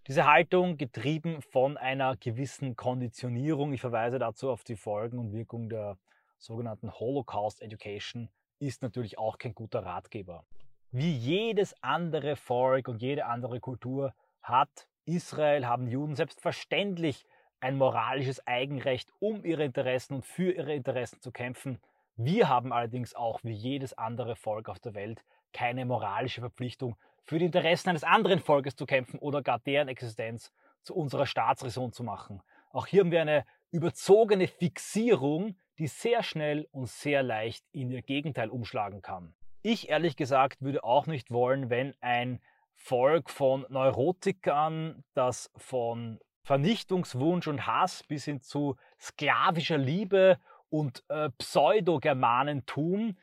Diese 0.09 0.26
Haltung, 0.26 0.78
getrieben 0.78 1.42
von 1.42 1.76
einer 1.76 2.16
gewissen 2.16 2.75
Konditionierung, 2.75 3.73
ich 3.73 3.80
verweise 3.80 4.18
dazu 4.18 4.50
auf 4.50 4.64
die 4.64 4.75
Folgen 4.75 5.16
und 5.16 5.32
Wirkung 5.32 5.68
der 5.68 5.97
sogenannten 6.38 6.90
Holocaust 6.90 7.62
Education, 7.62 8.28
ist 8.59 8.82
natürlich 8.82 9.16
auch 9.16 9.38
kein 9.38 9.54
guter 9.54 9.85
Ratgeber. 9.85 10.44
Wie 10.90 11.12
jedes 11.12 11.80
andere 11.85 12.35
Volk 12.35 12.88
und 12.88 13.00
jede 13.00 13.26
andere 13.26 13.61
Kultur 13.61 14.12
hat 14.42 14.88
Israel, 15.04 15.66
haben 15.66 15.87
Juden 15.87 16.16
selbstverständlich 16.16 17.25
ein 17.61 17.78
moralisches 17.78 18.44
Eigenrecht, 18.44 19.12
um 19.21 19.44
ihre 19.44 19.64
Interessen 19.64 20.14
und 20.14 20.26
für 20.26 20.50
ihre 20.50 20.75
Interessen 20.75 21.21
zu 21.21 21.30
kämpfen. 21.30 21.78
Wir 22.16 22.49
haben 22.49 22.73
allerdings 22.73 23.14
auch, 23.14 23.38
wie 23.44 23.54
jedes 23.54 23.97
andere 23.97 24.35
Volk 24.35 24.68
auf 24.68 24.80
der 24.80 24.94
Welt, 24.94 25.25
keine 25.52 25.87
moralische 25.87 26.40
Verpflichtung, 26.40 26.97
für 27.25 27.38
die 27.38 27.47
Interessen 27.47 27.91
eines 27.91 28.05
anderen 28.05 28.41
Volkes 28.41 28.76
zu 28.76 28.87
kämpfen 28.87 29.19
oder 29.19 29.43
gar 29.43 29.59
deren 29.61 29.88
Existenz 29.88 30.52
zu 30.83 30.95
unserer 30.95 31.26
Staatsräson 31.26 31.93
zu 31.93 32.02
machen. 32.05 32.43
Auch 32.71 32.87
hier 32.87 33.00
haben 33.00 33.11
wir 33.11 33.21
eine 33.21 33.45
überzogene 33.71 34.49
Fixierung, 34.49 35.57
die 35.79 35.87
sehr 35.87 36.23
schnell 36.23 36.69
und 36.73 36.88
sehr 36.88 37.23
leicht 37.23 37.64
in 37.73 37.91
ihr 37.91 38.02
Gegenteil 38.02 38.50
umschlagen 38.50 39.02
kann. 39.02 39.35
Ich 39.62 39.88
ehrlich 39.88 40.17
gesagt 40.17 40.61
würde 40.61 40.83
auch 40.85 41.07
nicht 41.07 41.31
wollen, 41.31 41.71
wenn 41.71 41.95
ein 42.00 42.41
Volk 42.75 43.31
von 43.31 43.64
Neurotikern, 43.69 45.05
das 45.14 45.50
von 45.57 46.19
Vernichtungswunsch 46.43 47.47
und 47.47 47.67
Hass 47.67 48.02
bis 48.02 48.25
hin 48.25 48.41
zu 48.41 48.76
sklavischer 49.00 49.79
Liebe 49.79 50.38
und 50.69 51.05
äh, 51.09 51.31
Pseudo-Germanentum 51.38 53.17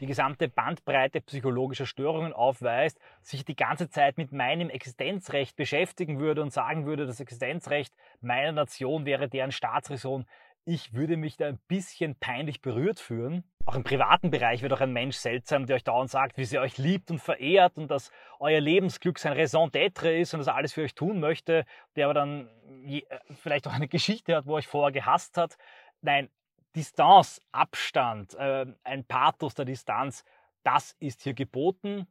die 0.00 0.06
gesamte 0.06 0.48
Bandbreite 0.48 1.20
psychologischer 1.20 1.86
Störungen 1.86 2.32
aufweist, 2.32 2.98
sich 3.22 3.44
die 3.44 3.56
ganze 3.56 3.88
Zeit 3.88 4.16
mit 4.18 4.32
meinem 4.32 4.70
Existenzrecht 4.70 5.56
beschäftigen 5.56 6.18
würde 6.18 6.42
und 6.42 6.52
sagen 6.52 6.86
würde, 6.86 7.06
das 7.06 7.20
Existenzrecht 7.20 7.94
meiner 8.20 8.52
Nation 8.52 9.04
wäre 9.04 9.28
deren 9.28 9.52
Staatsräson, 9.52 10.26
ich 10.64 10.92
würde 10.92 11.16
mich 11.16 11.36
da 11.36 11.48
ein 11.48 11.58
bisschen 11.68 12.16
peinlich 12.16 12.60
berührt 12.60 13.00
fühlen. 13.00 13.44
Auch 13.66 13.74
im 13.74 13.82
privaten 13.82 14.30
Bereich 14.30 14.62
wird 14.62 14.72
auch 14.72 14.80
ein 14.80 14.92
Mensch 14.92 15.16
seltsam, 15.16 15.66
der 15.66 15.76
euch 15.76 15.84
dauernd 15.84 16.10
sagt, 16.10 16.36
wie 16.36 16.44
sie 16.44 16.58
euch 16.58 16.78
liebt 16.78 17.10
und 17.10 17.18
verehrt 17.18 17.76
und 17.76 17.90
dass 17.90 18.10
euer 18.38 18.60
Lebensglück 18.60 19.18
sein 19.18 19.32
Raison 19.32 19.70
d'être 19.70 20.08
ist 20.08 20.34
und 20.34 20.40
dass 20.40 20.46
er 20.48 20.56
alles 20.56 20.72
für 20.72 20.82
euch 20.82 20.94
tun 20.94 21.20
möchte, 21.20 21.64
der 21.96 22.06
aber 22.06 22.14
dann 22.14 22.48
äh, 22.86 23.02
vielleicht 23.34 23.66
auch 23.66 23.72
eine 23.72 23.88
Geschichte 23.88 24.36
hat, 24.36 24.46
wo 24.46 24.54
euch 24.54 24.66
vorher 24.66 24.92
gehasst 24.92 25.36
hat. 25.36 25.56
Nein, 26.02 26.30
Distanz, 26.76 27.40
Abstand, 27.52 28.34
äh, 28.34 28.66
ein 28.84 29.04
Pathos 29.04 29.54
der 29.54 29.64
Distanz, 29.64 30.24
das 30.62 30.94
ist 31.00 31.22
hier 31.22 31.34
geboten. 31.34 32.06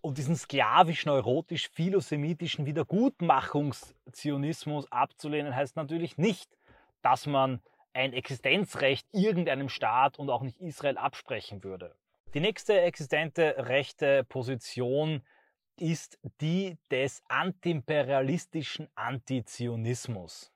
Und 0.00 0.18
diesen 0.18 0.36
sklavisch-neurotisch 0.36 1.70
philosemitischen 1.70 2.66
Wiedergutmachungszionismus 2.66 4.92
abzulehnen, 4.92 5.56
heißt 5.56 5.76
natürlich 5.76 6.18
nicht, 6.18 6.58
dass 7.00 7.26
man 7.26 7.62
ein 7.94 8.12
Existenzrecht 8.12 9.08
irgendeinem 9.12 9.70
Staat 9.70 10.18
und 10.18 10.28
auch 10.28 10.42
nicht 10.42 10.60
Israel 10.60 10.98
absprechen 10.98 11.64
würde. 11.64 11.96
Die 12.34 12.40
nächste 12.40 12.78
existente 12.80 13.54
rechte 13.56 14.24
Position 14.24 15.22
ist 15.76 16.18
die 16.40 16.76
des 16.90 17.22
antiimperialistischen 17.28 18.88
Antizionismus. 18.94 20.53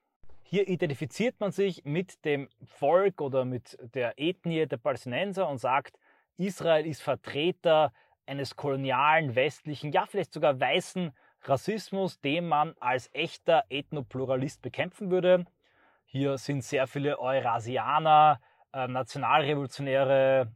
Hier 0.51 0.67
identifiziert 0.67 1.39
man 1.39 1.51
sich 1.51 1.85
mit 1.85 2.25
dem 2.25 2.49
Volk 2.63 3.21
oder 3.21 3.45
mit 3.45 3.77
der 3.93 4.15
Ethnie 4.17 4.65
der 4.65 4.77
Palästinenser 4.77 5.47
und 5.47 5.59
sagt, 5.59 5.99
Israel 6.37 6.87
ist 6.87 7.03
Vertreter 7.03 7.93
eines 8.25 8.55
kolonialen, 8.55 9.35
westlichen, 9.35 9.91
ja 9.91 10.07
vielleicht 10.07 10.33
sogar 10.33 10.59
weißen 10.59 11.11
Rassismus, 11.43 12.19
den 12.19 12.47
man 12.47 12.73
als 12.79 13.11
echter 13.13 13.63
Ethnopluralist 13.69 14.63
bekämpfen 14.63 15.11
würde. 15.11 15.45
Hier 16.05 16.39
sind 16.39 16.63
sehr 16.63 16.87
viele 16.87 17.19
Eurasianer, 17.19 18.41
äh, 18.73 18.87
Nationalrevolutionäre, 18.87 20.51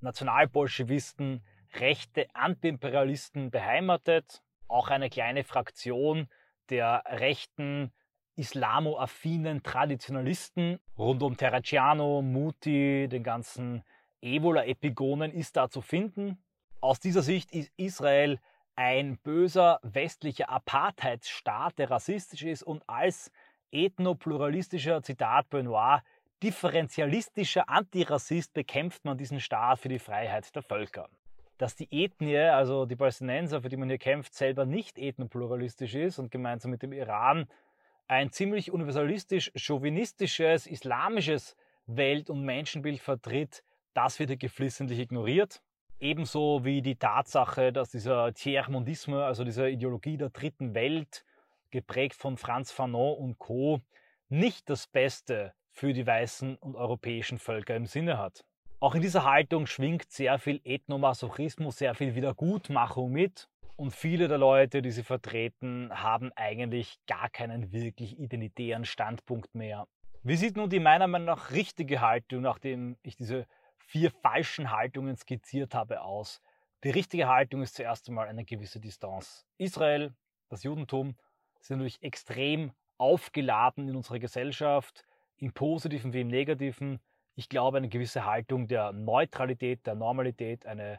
Nationalbolschewisten, 0.00 1.44
rechte 1.74 2.34
Antiimperialisten 2.34 3.50
beheimatet. 3.50 4.42
Auch 4.68 4.88
eine 4.88 5.10
kleine 5.10 5.44
Fraktion 5.44 6.30
der 6.70 7.02
rechten 7.06 7.92
islamoaffinen 8.38 9.62
Traditionalisten 9.62 10.78
rund 10.96 11.22
um 11.22 11.36
Terracciano, 11.36 12.22
Muti, 12.22 13.08
den 13.08 13.22
ganzen 13.22 13.82
Ebola-Epigonen 14.22 15.32
ist 15.32 15.56
da 15.56 15.68
zu 15.68 15.80
finden. 15.80 16.38
Aus 16.80 17.00
dieser 17.00 17.22
Sicht 17.22 17.52
ist 17.52 17.72
Israel 17.76 18.38
ein 18.76 19.18
böser 19.18 19.80
westlicher 19.82 20.48
Apartheidsstaat, 20.48 21.78
der 21.78 21.90
rassistisch 21.90 22.44
ist 22.44 22.62
und 22.62 22.82
als 22.88 23.32
ethnopluralistischer, 23.72 25.02
Zitat 25.02 25.50
Benoit, 25.50 26.02
differenzialistischer 26.42 27.68
Antirassist 27.68 28.54
bekämpft 28.54 29.04
man 29.04 29.18
diesen 29.18 29.40
Staat 29.40 29.80
für 29.80 29.88
die 29.88 29.98
Freiheit 29.98 30.54
der 30.54 30.62
Völker. 30.62 31.08
Dass 31.58 31.74
die 31.74 31.88
Ethnie, 31.90 32.38
also 32.38 32.86
die 32.86 32.94
Palästinenser, 32.94 33.62
für 33.62 33.68
die 33.68 33.76
man 33.76 33.88
hier 33.88 33.98
kämpft, 33.98 34.32
selber 34.32 34.64
nicht 34.64 34.96
ethnopluralistisch 34.96 35.96
ist 35.96 36.20
und 36.20 36.30
gemeinsam 36.30 36.70
mit 36.70 36.82
dem 36.82 36.92
Iran 36.92 37.48
ein 38.08 38.32
ziemlich 38.32 38.72
universalistisch, 38.72 39.52
chauvinistisches, 39.54 40.66
islamisches 40.66 41.56
Welt- 41.86 42.30
und 42.30 42.42
Menschenbild 42.42 43.00
vertritt, 43.00 43.62
das 43.94 44.18
wird 44.18 44.30
hier 44.30 44.36
geflissentlich 44.38 44.98
ignoriert. 44.98 45.62
Ebenso 46.00 46.64
wie 46.64 46.80
die 46.80 46.96
Tatsache, 46.96 47.72
dass 47.72 47.90
dieser 47.90 48.32
Tiers-Mondisme, 48.32 49.24
also 49.24 49.44
diese 49.44 49.68
Ideologie 49.68 50.16
der 50.16 50.30
dritten 50.30 50.74
Welt, 50.74 51.24
geprägt 51.70 52.14
von 52.14 52.36
Franz 52.36 52.72
Fanon 52.72 53.18
und 53.18 53.38
Co., 53.38 53.80
nicht 54.28 54.70
das 54.70 54.86
Beste 54.86 55.54
für 55.70 55.92
die 55.92 56.06
weißen 56.06 56.56
und 56.56 56.76
europäischen 56.76 57.38
Völker 57.38 57.76
im 57.76 57.86
Sinne 57.86 58.18
hat. 58.18 58.44
Auch 58.80 58.94
in 58.94 59.02
dieser 59.02 59.24
Haltung 59.24 59.66
schwingt 59.66 60.10
sehr 60.10 60.38
viel 60.38 60.60
Ethnomasochismus, 60.64 61.78
sehr 61.78 61.94
viel 61.94 62.14
Wiedergutmachung 62.14 63.10
mit. 63.10 63.48
Und 63.78 63.92
viele 63.92 64.26
der 64.26 64.38
Leute, 64.38 64.82
die 64.82 64.90
sie 64.90 65.04
vertreten, 65.04 65.88
haben 65.92 66.32
eigentlich 66.34 66.98
gar 67.06 67.30
keinen 67.30 67.70
wirklich 67.70 68.18
identitären 68.18 68.84
Standpunkt 68.84 69.54
mehr. 69.54 69.86
Wie 70.24 70.34
sieht 70.34 70.56
nun 70.56 70.68
die 70.68 70.80
meiner 70.80 71.06
Meinung 71.06 71.26
nach 71.26 71.52
richtige 71.52 72.00
Haltung, 72.00 72.42
nachdem 72.42 72.96
ich 73.04 73.14
diese 73.14 73.46
vier 73.76 74.10
falschen 74.10 74.72
Haltungen 74.72 75.16
skizziert 75.16 75.76
habe, 75.76 76.02
aus? 76.02 76.42
Die 76.82 76.90
richtige 76.90 77.28
Haltung 77.28 77.62
ist 77.62 77.76
zuerst 77.76 78.08
einmal 78.08 78.26
eine 78.26 78.44
gewisse 78.44 78.80
Distanz. 78.80 79.46
Israel, 79.58 80.12
das 80.48 80.64
Judentum 80.64 81.14
sind 81.60 81.76
natürlich 81.76 82.02
extrem 82.02 82.72
aufgeladen 82.96 83.88
in 83.88 83.94
unserer 83.94 84.18
Gesellschaft, 84.18 85.04
im 85.36 85.52
positiven 85.52 86.12
wie 86.12 86.22
im 86.22 86.28
negativen. 86.28 86.98
Ich 87.36 87.48
glaube, 87.48 87.76
eine 87.76 87.88
gewisse 87.88 88.24
Haltung 88.24 88.66
der 88.66 88.90
Neutralität, 88.90 89.86
der 89.86 89.94
Normalität, 89.94 90.66
eine 90.66 90.98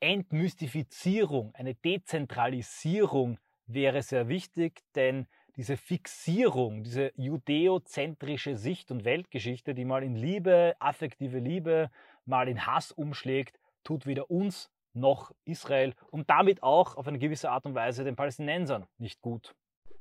Entmystifizierung, 0.00 1.54
eine 1.54 1.74
Dezentralisierung 1.74 3.38
wäre 3.66 4.02
sehr 4.02 4.28
wichtig, 4.28 4.82
denn 4.94 5.26
diese 5.56 5.76
Fixierung, 5.76 6.82
diese 6.84 7.12
judäozentrische 7.16 8.56
Sicht 8.56 8.90
und 8.90 9.04
Weltgeschichte, 9.04 9.74
die 9.74 9.84
mal 9.84 10.02
in 10.02 10.14
Liebe, 10.14 10.74
affektive 10.78 11.38
Liebe, 11.38 11.90
mal 12.24 12.48
in 12.48 12.66
Hass 12.66 12.92
umschlägt, 12.92 13.58
tut 13.84 14.06
weder 14.06 14.30
uns 14.30 14.70
noch 14.92 15.32
Israel 15.44 15.94
und 16.10 16.30
damit 16.30 16.62
auch 16.62 16.96
auf 16.96 17.06
eine 17.06 17.18
gewisse 17.18 17.50
Art 17.50 17.66
und 17.66 17.74
Weise 17.74 18.04
den 18.04 18.16
Palästinensern 18.16 18.86
nicht 18.98 19.20
gut. 19.20 19.54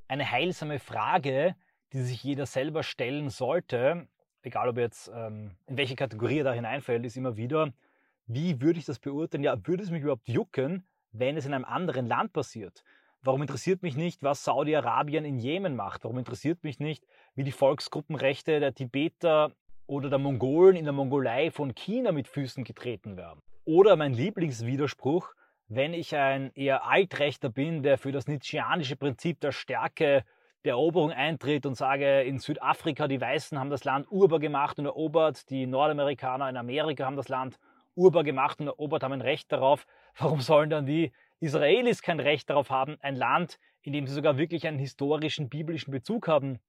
Eine 0.08 0.30
heilsame 0.32 0.80
Frage, 0.80 1.56
die 1.94 2.02
sich 2.02 2.24
jeder 2.24 2.46
selber 2.46 2.84
stellen 2.84 3.30
sollte, 3.30 4.08
egal 4.42 4.70
ob 4.70 4.78
jetzt 4.78 5.12
ähm, 5.14 5.56
in 5.68 5.78
welche 5.78 5.96
Kategorie 5.96 6.40
er 6.40 6.46
da 6.46 6.54
hineinfällt, 6.54 7.06
ist 7.06 7.18
immer 7.18 7.38
wieder, 7.38 7.74
wie 8.30 8.62
würde 8.62 8.80
ich 8.80 8.86
das 8.86 9.00
beurteilen? 9.00 9.44
Ja, 9.44 9.58
würde 9.66 9.82
es 9.82 9.90
mich 9.90 10.04
überhaupt 10.04 10.28
jucken, 10.28 10.86
wenn 11.12 11.36
es 11.36 11.48
in 11.48 11.54
einem 11.54 11.66
anderen 11.66 12.06
Land 12.06 12.32
passiert? 12.32 12.84
Warum 13.24 13.42
interessiert 13.42 13.82
mich 13.82 13.98
nicht, 13.98 14.22
was 14.22 14.44
Saudi-Arabien 14.44 15.26
in 15.26 15.40
Jemen 15.40 15.76
macht? 15.76 16.04
Warum 16.04 16.20
interessiert 16.20 16.64
mich 16.64 16.80
nicht, 16.80 17.06
wie 17.34 17.44
die 17.44 17.52
Volksgruppenrechte 17.52 18.60
der 18.60 18.76
Tibeter 18.76 19.52
oder 19.88 20.10
der 20.10 20.20
Mongolen 20.20 20.76
in 20.76 20.86
der 20.86 20.94
Mongolei 20.94 21.50
von 21.50 21.74
China 21.74 22.12
mit 22.12 22.28
Füßen 22.28 22.64
getreten 22.64 23.18
werden? 23.18 23.42
Oder 23.66 23.96
mein 23.96 24.14
Lieblingswiderspruch, 24.14 25.34
wenn 25.68 25.96
ich 25.96 26.16
ein 26.16 26.52
eher 26.54 26.86
Altrechter 26.86 27.50
bin, 27.50 27.82
der 27.82 27.98
für 27.98 28.12
das 28.12 28.28
Nietzscheanische 28.28 28.96
Prinzip 28.96 29.40
der 29.40 29.52
Stärke 29.52 30.24
der 30.66 30.74
Eroberung 30.74 31.12
eintritt 31.12 31.66
und 31.66 31.76
sage, 31.76 32.22
in 32.22 32.38
Südafrika 32.38 33.08
die 33.08 33.20
Weißen 33.20 33.58
haben 33.58 33.70
das 33.72 33.86
Land 33.86 34.06
urbar 34.12 34.40
gemacht 34.40 34.78
und 34.78 34.86
erobert, 34.86 35.50
die 35.50 35.66
Nordamerikaner 35.66 36.48
in 36.48 36.58
Amerika 36.58 37.06
haben 37.06 37.16
das 37.16 37.30
Land 37.30 37.58
urbar 38.00 38.24
gemacht 38.24 38.60
und 38.62 38.68
erobert, 38.68 39.04
haben 39.04 39.14
ein 39.14 39.22
Recht 39.22 39.52
darauf. 39.52 39.86
Warum 40.18 40.40
sollen 40.42 40.70
dann 40.70 40.86
die 40.86 41.12
Israelis 41.40 42.02
kein 42.02 42.20
Recht 42.20 42.50
darauf 42.50 42.70
haben, 42.70 42.98
ein 43.02 43.16
Land, 43.16 43.60
in 43.82 43.94
dem 43.94 44.08
sie 44.08 44.14
sogar 44.14 44.38
wirklich 44.38 44.66
einen 44.66 44.80
historischen, 44.80 45.50
biblischen 45.50 45.92
Bezug 45.92 46.28
haben, 46.28 46.60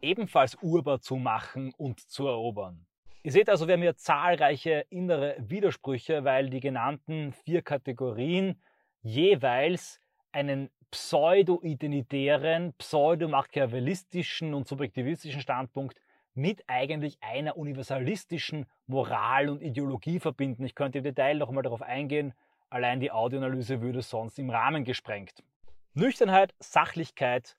ebenfalls 0.00 0.56
urbar 0.62 1.00
zu 1.00 1.16
machen 1.16 1.72
und 1.76 2.00
zu 2.00 2.26
erobern? 2.26 2.86
Ihr 3.22 3.32
seht 3.32 3.50
also, 3.50 3.66
wir 3.66 3.74
haben 3.74 3.82
hier 3.82 3.96
zahlreiche 3.96 4.86
innere 4.88 5.36
Widersprüche, 5.38 6.24
weil 6.24 6.48
die 6.48 6.60
genannten 6.60 7.32
vier 7.32 7.60
Kategorien 7.60 8.58
jeweils 9.02 10.00
einen 10.32 10.70
pseudo-identitären, 10.90 12.72
pseudo-machiavellistischen 12.78 14.54
und 14.54 14.66
subjektivistischen 14.66 15.42
Standpunkt 15.42 16.00
mit 16.40 16.64
eigentlich 16.68 17.18
einer 17.20 17.58
universalistischen 17.58 18.64
Moral 18.86 19.50
und 19.50 19.60
Ideologie 19.60 20.18
verbinden. 20.20 20.64
Ich 20.64 20.74
könnte 20.74 20.98
im 20.98 21.04
Detail 21.04 21.34
noch 21.34 21.48
einmal 21.48 21.62
darauf 21.62 21.82
eingehen, 21.82 22.32
allein 22.70 22.98
die 22.98 23.12
Audioanalyse 23.12 23.82
würde 23.82 24.00
sonst 24.00 24.38
im 24.38 24.48
Rahmen 24.48 24.84
gesprengt. 24.84 25.44
Nüchternheit, 25.92 26.54
Sachlichkeit, 26.58 27.58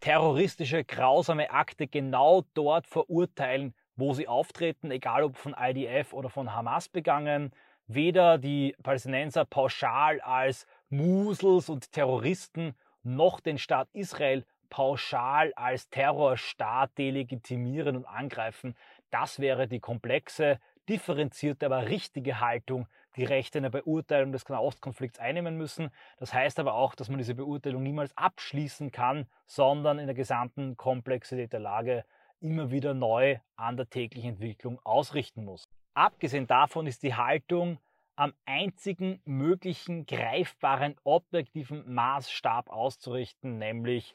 terroristische, 0.00 0.82
grausame 0.82 1.50
Akte 1.50 1.88
genau 1.88 2.44
dort 2.54 2.86
verurteilen, 2.86 3.74
wo 3.96 4.14
sie 4.14 4.28
auftreten, 4.28 4.90
egal 4.90 5.22
ob 5.22 5.36
von 5.36 5.54
IDF 5.58 6.14
oder 6.14 6.30
von 6.30 6.54
Hamas 6.54 6.88
begangen. 6.88 7.52
Weder 7.86 8.38
die 8.38 8.74
Palästinenser 8.82 9.44
pauschal 9.44 10.22
als 10.22 10.66
Musels 10.88 11.68
und 11.68 11.92
Terroristen 11.92 12.74
noch 13.02 13.40
den 13.40 13.58
Staat 13.58 13.88
Israel 13.92 14.46
pauschal 14.68 15.52
als 15.54 15.88
Terrorstaat 15.90 16.96
delegitimieren 16.98 17.96
und 17.96 18.04
angreifen. 18.06 18.76
Das 19.10 19.40
wäre 19.40 19.68
die 19.68 19.80
komplexe, 19.80 20.58
differenzierte, 20.88 21.66
aber 21.66 21.88
richtige 21.88 22.40
Haltung, 22.40 22.86
die 23.16 23.24
Rechte 23.24 23.58
in 23.58 23.62
der 23.62 23.70
Beurteilung 23.70 24.32
des 24.32 24.48
Nahostkonflikts 24.48 25.18
einnehmen 25.18 25.56
müssen. 25.56 25.90
Das 26.18 26.32
heißt 26.32 26.58
aber 26.58 26.74
auch, 26.74 26.94
dass 26.94 27.08
man 27.08 27.18
diese 27.18 27.34
Beurteilung 27.34 27.82
niemals 27.82 28.16
abschließen 28.16 28.92
kann, 28.92 29.26
sondern 29.46 29.98
in 29.98 30.06
der 30.06 30.14
gesamten 30.14 30.76
Komplexität 30.76 31.52
der 31.52 31.60
Lage 31.60 32.04
immer 32.40 32.70
wieder 32.70 32.94
neu 32.94 33.38
an 33.56 33.76
der 33.76 33.88
täglichen 33.88 34.30
Entwicklung 34.30 34.78
ausrichten 34.84 35.44
muss. 35.44 35.64
Abgesehen 35.94 36.46
davon 36.46 36.86
ist 36.86 37.02
die 37.02 37.14
Haltung 37.14 37.78
am 38.16 38.32
einzigen 38.44 39.20
möglichen 39.24 40.06
greifbaren 40.06 40.96
objektiven 41.04 41.92
Maßstab 41.92 42.70
auszurichten, 42.70 43.58
nämlich 43.58 44.14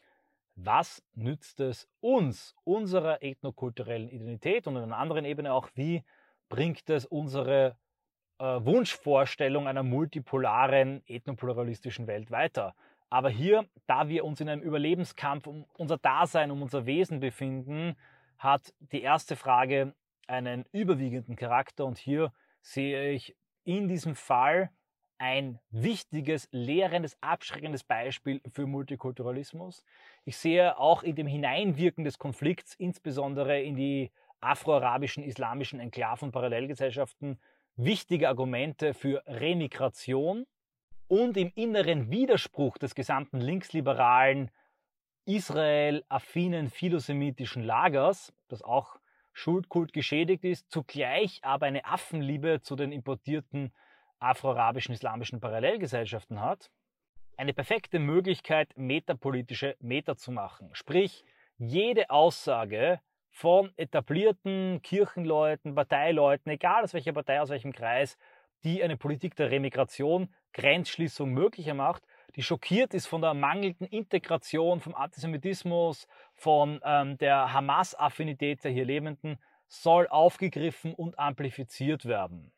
was 0.55 1.03
nützt 1.13 1.59
es 1.59 1.87
uns, 1.99 2.55
unserer 2.63 3.23
ethnokulturellen 3.23 4.09
Identität 4.09 4.67
und 4.67 4.77
an 4.77 4.83
einer 4.83 4.97
anderen 4.97 5.25
Ebene 5.25 5.53
auch, 5.53 5.69
wie 5.75 6.03
bringt 6.49 6.89
es 6.89 7.05
unsere 7.05 7.77
äh, 8.39 8.43
Wunschvorstellung 8.43 9.67
einer 9.67 9.83
multipolaren, 9.83 11.03
ethnopluralistischen 11.07 12.07
Welt 12.07 12.31
weiter. 12.31 12.75
Aber 13.09 13.29
hier, 13.29 13.65
da 13.87 14.07
wir 14.07 14.23
uns 14.23 14.39
in 14.41 14.49
einem 14.49 14.61
Überlebenskampf 14.61 15.47
um 15.47 15.65
unser 15.77 15.97
Dasein, 15.97 16.51
um 16.51 16.61
unser 16.61 16.85
Wesen 16.85 17.19
befinden, 17.19 17.95
hat 18.37 18.73
die 18.79 19.01
erste 19.01 19.35
Frage 19.35 19.93
einen 20.27 20.65
überwiegenden 20.71 21.35
Charakter 21.35 21.85
und 21.85 21.97
hier 21.97 22.31
sehe 22.61 23.11
ich 23.11 23.35
in 23.63 23.87
diesem 23.87 24.15
Fall 24.15 24.71
ein 25.21 25.59
wichtiges, 25.69 26.49
lehrendes, 26.51 27.15
abschreckendes 27.21 27.83
Beispiel 27.83 28.41
für 28.51 28.65
Multikulturalismus. 28.65 29.85
Ich 30.25 30.35
sehe 30.35 30.79
auch 30.79 31.03
in 31.03 31.15
dem 31.15 31.27
Hineinwirken 31.27 32.03
des 32.03 32.17
Konflikts, 32.17 32.73
insbesondere 32.73 33.61
in 33.61 33.75
die 33.75 34.11
afroarabischen, 34.39 35.23
islamischen 35.23 35.79
Enklaven 35.79 36.29
und 36.29 36.31
Parallelgesellschaften, 36.31 37.39
wichtige 37.75 38.29
Argumente 38.29 38.95
für 38.95 39.21
Remigration 39.27 40.47
und 41.07 41.37
im 41.37 41.51
inneren 41.53 42.09
Widerspruch 42.09 42.79
des 42.79 42.95
gesamten 42.95 43.39
linksliberalen 43.39 44.49
Israel-affinen 45.25 46.71
philosemitischen 46.71 47.61
Lagers, 47.63 48.33
das 48.47 48.63
auch 48.63 48.99
Schuldkult 49.33 49.93
geschädigt 49.93 50.43
ist, 50.45 50.71
zugleich 50.71 51.41
aber 51.43 51.67
eine 51.67 51.85
Affenliebe 51.85 52.61
zu 52.61 52.75
den 52.75 52.91
importierten 52.91 53.71
afroarabischen 54.21 54.93
islamischen 54.93 55.39
Parallelgesellschaften 55.39 56.39
hat, 56.39 56.69
eine 57.37 57.53
perfekte 57.53 57.99
Möglichkeit, 57.99 58.71
metapolitische 58.77 59.75
Meta 59.79 60.15
zu 60.15 60.31
machen. 60.31 60.69
Sprich, 60.73 61.25
jede 61.57 62.09
Aussage 62.09 62.99
von 63.29 63.71
etablierten 63.77 64.81
Kirchenleuten, 64.83 65.73
Parteileuten, 65.73 66.51
egal 66.51 66.83
aus 66.83 66.93
welcher 66.93 67.13
Partei, 67.13 67.41
aus 67.41 67.49
welchem 67.49 67.71
Kreis, 67.71 68.17
die 68.63 68.83
eine 68.83 68.97
Politik 68.97 69.35
der 69.35 69.49
Remigration, 69.49 70.33
Grenzschließung 70.53 71.31
möglicher 71.31 71.73
macht, 71.73 72.03
die 72.35 72.43
schockiert 72.43 72.93
ist 72.93 73.07
von 73.07 73.21
der 73.21 73.33
mangelnden 73.33 73.87
Integration, 73.87 74.79
vom 74.79 74.93
Antisemitismus, 74.95 76.07
von 76.35 76.79
ähm, 76.83 77.17
der 77.17 77.53
Hamas-Affinität 77.53 78.63
der 78.63 78.71
hier 78.71 78.85
Lebenden, 78.85 79.39
soll 79.67 80.07
aufgegriffen 80.07 80.93
und 80.93 81.17
amplifiziert 81.17 82.05
werden. 82.05 82.51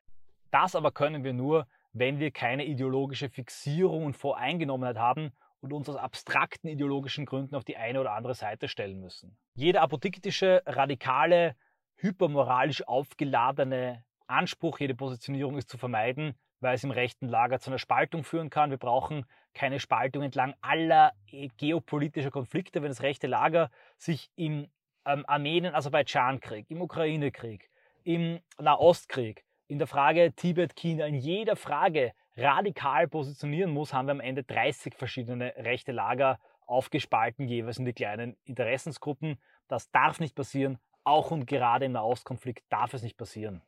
Das 0.54 0.76
aber 0.76 0.92
können 0.92 1.24
wir 1.24 1.34
nur, 1.34 1.66
wenn 1.94 2.20
wir 2.20 2.30
keine 2.30 2.66
ideologische 2.66 3.28
Fixierung 3.28 4.06
und 4.06 4.16
Voreingenommenheit 4.16 5.00
haben 5.00 5.32
und 5.62 5.74
uns 5.74 5.90
aus 5.90 5.96
abstrakten 5.96 6.70
ideologischen 6.70 7.26
Gründen 7.26 7.56
auf 7.56 7.64
die 7.64 7.76
eine 7.76 8.00
oder 8.00 8.12
andere 8.12 8.36
Seite 8.36 8.68
stellen 8.68 9.00
müssen. 9.00 9.36
Jeder 9.56 9.82
apodiktische, 9.82 10.62
radikale, 10.68 11.56
hypermoralisch 11.96 12.88
aufgeladene 12.88 14.04
Anspruch, 14.28 14.80
jede 14.80 14.94
Positionierung 14.94 15.58
ist 15.58 15.70
zu 15.70 15.80
vermeiden, 15.80 16.36
weil 16.60 16.76
es 16.76 16.84
im 16.84 16.92
rechten 16.92 17.28
Lager 17.28 17.60
zu 17.60 17.72
einer 17.72 17.80
Spaltung 17.80 18.24
führen 18.24 18.52
kann. 18.52 18.70
Wir 18.70 18.78
brauchen 18.78 19.26
keine 19.56 19.80
Spaltung 19.80 20.22
entlang 20.22 20.54
aller 20.62 21.14
äh, 21.32 21.48
geopolitischer 21.58 22.30
Konflikte, 22.30 22.84
wenn 22.84 22.90
das 22.90 23.02
rechte 23.02 23.26
Lager 23.26 23.72
sich 23.98 24.30
im 24.36 24.68
ähm, 25.06 25.26
Armenien-Aserbaidschan-Krieg, 25.26 26.70
im 26.70 26.84
Ukraine-Krieg, 26.84 27.72
im 28.04 28.40
Nahostkrieg 28.60 29.44
in 29.68 29.78
der 29.78 29.88
Frage 29.88 30.34
Tibet-China, 30.34 31.06
in 31.06 31.16
jeder 31.16 31.56
Frage 31.56 32.14
radikal 32.36 33.08
positionieren 33.08 33.72
muss, 33.72 33.94
haben 33.94 34.08
wir 34.08 34.12
am 34.14 34.20
Ende 34.20 34.44
30 34.44 34.96
verschiedene 34.96 35.54
rechte 35.58 35.92
Lager 35.92 36.40
aufgespalten, 36.66 37.48
jeweils 37.48 37.78
in 37.78 37.86
die 37.86 37.94
kleinen 37.94 38.36
Interessensgruppen. 38.44 39.38
Das 39.68 39.92
darf 39.92 40.20
nicht 40.20 40.36
passieren, 40.36 40.80
auch 41.04 41.32
und 41.32 41.46
gerade 41.48 41.86
im 41.86 41.94
Nahostkonflikt 41.94 42.64
darf 42.70 42.94
es 42.94 43.04
nicht 43.04 43.18
passieren. 43.18 43.62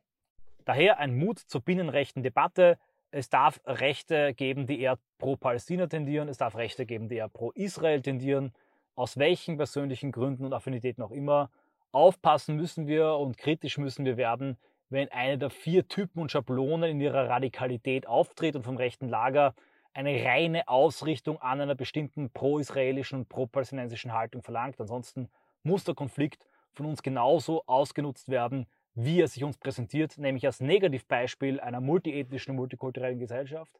Daher 0.64 0.98
ein 0.98 1.16
Mut 1.16 1.38
zur 1.38 1.60
binnenrechten 1.60 2.22
Debatte. 2.22 2.78
Es 3.10 3.30
darf 3.30 3.60
Rechte 3.64 4.34
geben, 4.34 4.66
die 4.66 4.80
eher 4.80 4.98
pro 5.18 5.36
Palästina 5.36 5.86
tendieren. 5.86 6.28
Es 6.28 6.38
darf 6.38 6.56
Rechte 6.56 6.86
geben, 6.86 7.08
die 7.08 7.16
eher 7.16 7.28
pro 7.28 7.52
Israel 7.52 8.02
tendieren. 8.02 8.52
Aus 8.96 9.16
welchen 9.16 9.56
persönlichen 9.58 10.10
Gründen 10.10 10.44
und 10.44 10.52
Affinitäten 10.52 11.04
auch 11.04 11.12
immer. 11.12 11.50
Aufpassen 11.92 12.56
müssen 12.56 12.86
wir 12.86 13.12
und 13.12 13.38
kritisch 13.38 13.78
müssen 13.78 14.04
wir 14.04 14.16
werden, 14.16 14.58
wenn 14.88 15.10
eine 15.10 15.38
der 15.38 15.50
vier 15.50 15.88
Typen 15.88 16.20
und 16.20 16.30
Schablonen 16.30 16.90
in 16.90 17.00
ihrer 17.00 17.28
Radikalität 17.28 18.06
auftritt 18.06 18.56
und 18.56 18.62
vom 18.62 18.76
rechten 18.76 19.08
Lager 19.08 19.54
eine 19.94 20.24
reine 20.24 20.68
Ausrichtung 20.68 21.40
an 21.40 21.60
einer 21.60 21.74
bestimmten 21.74 22.30
pro-israelischen 22.30 23.20
und 23.20 23.28
pro-palästinensischen 23.28 24.12
Haltung 24.12 24.42
verlangt. 24.42 24.80
Ansonsten 24.80 25.28
muss 25.62 25.84
der 25.84 25.94
Konflikt 25.94 26.46
von 26.72 26.86
uns 26.86 27.02
genauso 27.02 27.64
ausgenutzt 27.66 28.28
werden, 28.28 28.66
wie 28.94 29.20
er 29.20 29.28
sich 29.28 29.42
uns 29.42 29.58
präsentiert, 29.58 30.18
nämlich 30.18 30.46
als 30.46 30.60
Negativbeispiel 30.60 31.60
einer 31.60 31.80
multiethnischen 31.80 32.52
und 32.52 32.56
multikulturellen 32.56 33.18
Gesellschaft, 33.18 33.72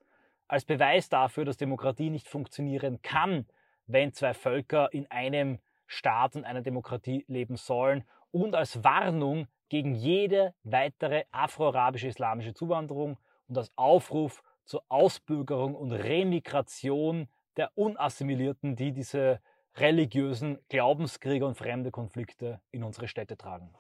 als 0.49 0.65
Beweis 0.65 1.09
dafür, 1.09 1.45
dass 1.45 1.57
Demokratie 1.57 2.11
nicht 2.11 2.29
funktionieren 2.29 3.01
kann, 3.03 3.47
wenn 3.87 4.13
zwei 4.13 4.35
Völker 4.35 4.93
in 4.93 5.11
einem 5.11 5.59
Staat 5.87 6.37
und 6.37 6.45
einer 6.45 6.63
Demokratie 6.63 7.25
leben 7.29 7.57
sollen 7.57 8.05
und 8.31 8.55
als 8.55 8.83
Warnung 8.83 9.47
gegen 9.69 9.95
jede 9.95 10.55
weitere 10.63 11.25
afroarabische 11.31 12.09
islamische 12.09 12.55
Zuwanderung 12.55 13.19
und 13.49 13.59
als 13.59 13.73
Aufruf 13.77 14.43
zur 14.65 14.83
Ausbürgerung 14.89 15.75
und 15.75 15.93
Remigration 15.93 17.29
der 17.57 17.71
Unassimilierten, 17.77 18.77
die 18.77 18.93
diese 18.93 19.41
religiösen 19.77 20.59
Glaubenskriege 20.69 21.47
und 21.47 21.57
fremde 21.57 21.91
Konflikte 21.91 22.61
in 22.71 22.83
unsere 22.83 23.09
Städte 23.09 23.37
tragen. 23.37 23.73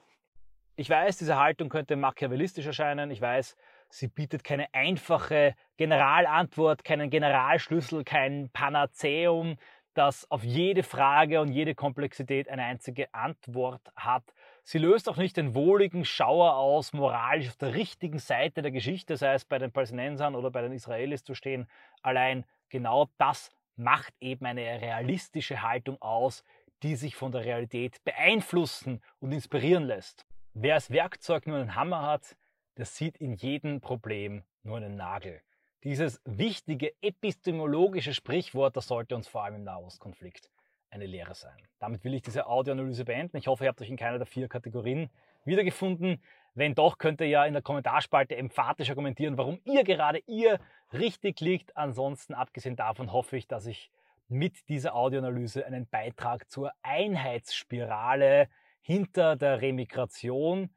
Ich 0.78 0.90
weiß, 0.90 1.16
diese 1.16 1.38
Haltung 1.38 1.70
könnte 1.70 1.96
machiavellistisch 1.96 2.66
erscheinen. 2.66 3.10
Ich 3.10 3.20
weiß, 3.20 3.56
sie 3.88 4.08
bietet 4.08 4.44
keine 4.44 4.72
einfache 4.74 5.54
Generalantwort, 5.78 6.84
keinen 6.84 7.08
Generalschlüssel, 7.08 8.04
kein 8.04 8.50
Panazäum, 8.52 9.56
das 9.94 10.30
auf 10.30 10.44
jede 10.44 10.82
Frage 10.82 11.40
und 11.40 11.48
jede 11.48 11.74
Komplexität 11.74 12.50
eine 12.50 12.64
einzige 12.64 13.12
Antwort 13.14 13.80
hat. 13.96 14.24
Sie 14.68 14.78
löst 14.78 15.08
auch 15.08 15.16
nicht 15.16 15.36
den 15.36 15.54
wohligen 15.54 16.04
Schauer 16.04 16.56
aus, 16.56 16.92
moralisch 16.92 17.50
auf 17.50 17.56
der 17.56 17.74
richtigen 17.74 18.18
Seite 18.18 18.62
der 18.62 18.72
Geschichte, 18.72 19.16
sei 19.16 19.34
es 19.34 19.44
bei 19.44 19.60
den 19.60 19.70
Palästinensern 19.70 20.34
oder 20.34 20.50
bei 20.50 20.60
den 20.60 20.72
Israelis 20.72 21.22
zu 21.22 21.36
stehen. 21.36 21.68
Allein 22.02 22.44
genau 22.68 23.06
das 23.16 23.52
macht 23.76 24.12
eben 24.18 24.44
eine 24.44 24.62
realistische 24.62 25.62
Haltung 25.62 26.02
aus, 26.02 26.42
die 26.82 26.96
sich 26.96 27.14
von 27.14 27.30
der 27.30 27.44
Realität 27.44 28.02
beeinflussen 28.02 29.00
und 29.20 29.30
inspirieren 29.30 29.84
lässt. 29.84 30.26
Wer 30.52 30.74
als 30.74 30.90
Werkzeug 30.90 31.46
nur 31.46 31.58
einen 31.58 31.76
Hammer 31.76 32.02
hat, 32.02 32.36
der 32.76 32.86
sieht 32.86 33.18
in 33.18 33.34
jedem 33.34 33.80
Problem 33.80 34.42
nur 34.64 34.78
einen 34.78 34.96
Nagel. 34.96 35.42
Dieses 35.84 36.20
wichtige 36.24 36.92
epistemologische 37.02 38.14
Sprichwort, 38.14 38.76
das 38.76 38.88
sollte 38.88 39.14
uns 39.14 39.28
vor 39.28 39.44
allem 39.44 39.54
im 39.54 39.62
Nahostkonflikt 39.62 40.50
eine 40.96 41.06
Lehre 41.06 41.34
sein. 41.34 41.56
Damit 41.78 42.04
will 42.04 42.14
ich 42.14 42.22
diese 42.22 42.46
Audioanalyse 42.46 43.04
beenden. 43.04 43.36
Ich 43.36 43.46
hoffe, 43.46 43.64
ihr 43.64 43.68
habt 43.68 43.80
euch 43.80 43.90
in 43.90 43.96
keiner 43.96 44.18
der 44.18 44.26
vier 44.26 44.48
Kategorien 44.48 45.10
wiedergefunden. 45.44 46.20
Wenn 46.54 46.74
doch, 46.74 46.98
könnt 46.98 47.20
ihr 47.20 47.28
ja 47.28 47.44
in 47.44 47.52
der 47.52 47.62
Kommentarspalte 47.62 48.36
emphatischer 48.36 48.94
kommentieren, 48.94 49.36
warum 49.36 49.60
ihr 49.64 49.84
gerade 49.84 50.20
ihr 50.26 50.58
richtig 50.92 51.40
liegt. 51.40 51.76
Ansonsten, 51.76 52.34
abgesehen 52.34 52.76
davon, 52.76 53.12
hoffe 53.12 53.36
ich, 53.36 53.46
dass 53.46 53.66
ich 53.66 53.90
mit 54.28 54.68
dieser 54.68 54.94
Audioanalyse 54.94 55.66
einen 55.66 55.86
Beitrag 55.86 56.50
zur 56.50 56.72
Einheitsspirale 56.82 58.48
hinter 58.80 59.36
der 59.36 59.60
Remigration 59.60 60.70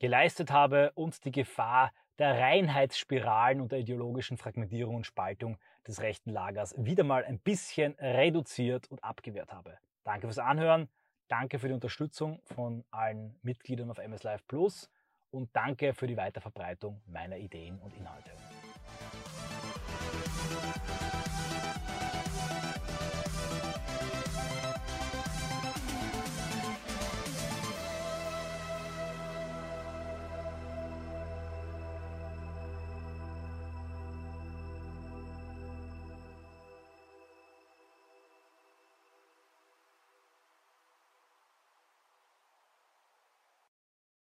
geleistet 0.00 0.50
habe 0.50 0.90
und 0.94 1.24
die 1.24 1.30
Gefahr 1.30 1.92
der 2.18 2.38
Reinheitsspiralen 2.38 3.60
und 3.60 3.70
der 3.72 3.78
ideologischen 3.78 4.36
Fragmentierung 4.36 4.96
und 4.96 5.06
Spaltung 5.06 5.56
des 5.86 6.02
rechten 6.02 6.30
Lagers 6.30 6.74
wieder 6.76 7.04
mal 7.04 7.24
ein 7.24 7.38
bisschen 7.38 7.94
reduziert 7.98 8.90
und 8.90 9.02
abgewehrt 9.04 9.52
habe. 9.52 9.78
Danke 10.04 10.26
fürs 10.26 10.38
Anhören, 10.38 10.88
danke 11.28 11.58
für 11.58 11.68
die 11.68 11.74
Unterstützung 11.74 12.40
von 12.44 12.84
allen 12.90 13.38
Mitgliedern 13.42 13.90
auf 13.90 13.98
MS 13.98 14.22
Live 14.24 14.46
Plus 14.46 14.90
und 15.30 15.54
danke 15.54 15.94
für 15.94 16.06
die 16.06 16.16
Weiterverbreitung 16.16 17.00
meiner 17.06 17.36
Ideen 17.36 17.78
und 17.78 17.94
Inhalte. 17.94 18.30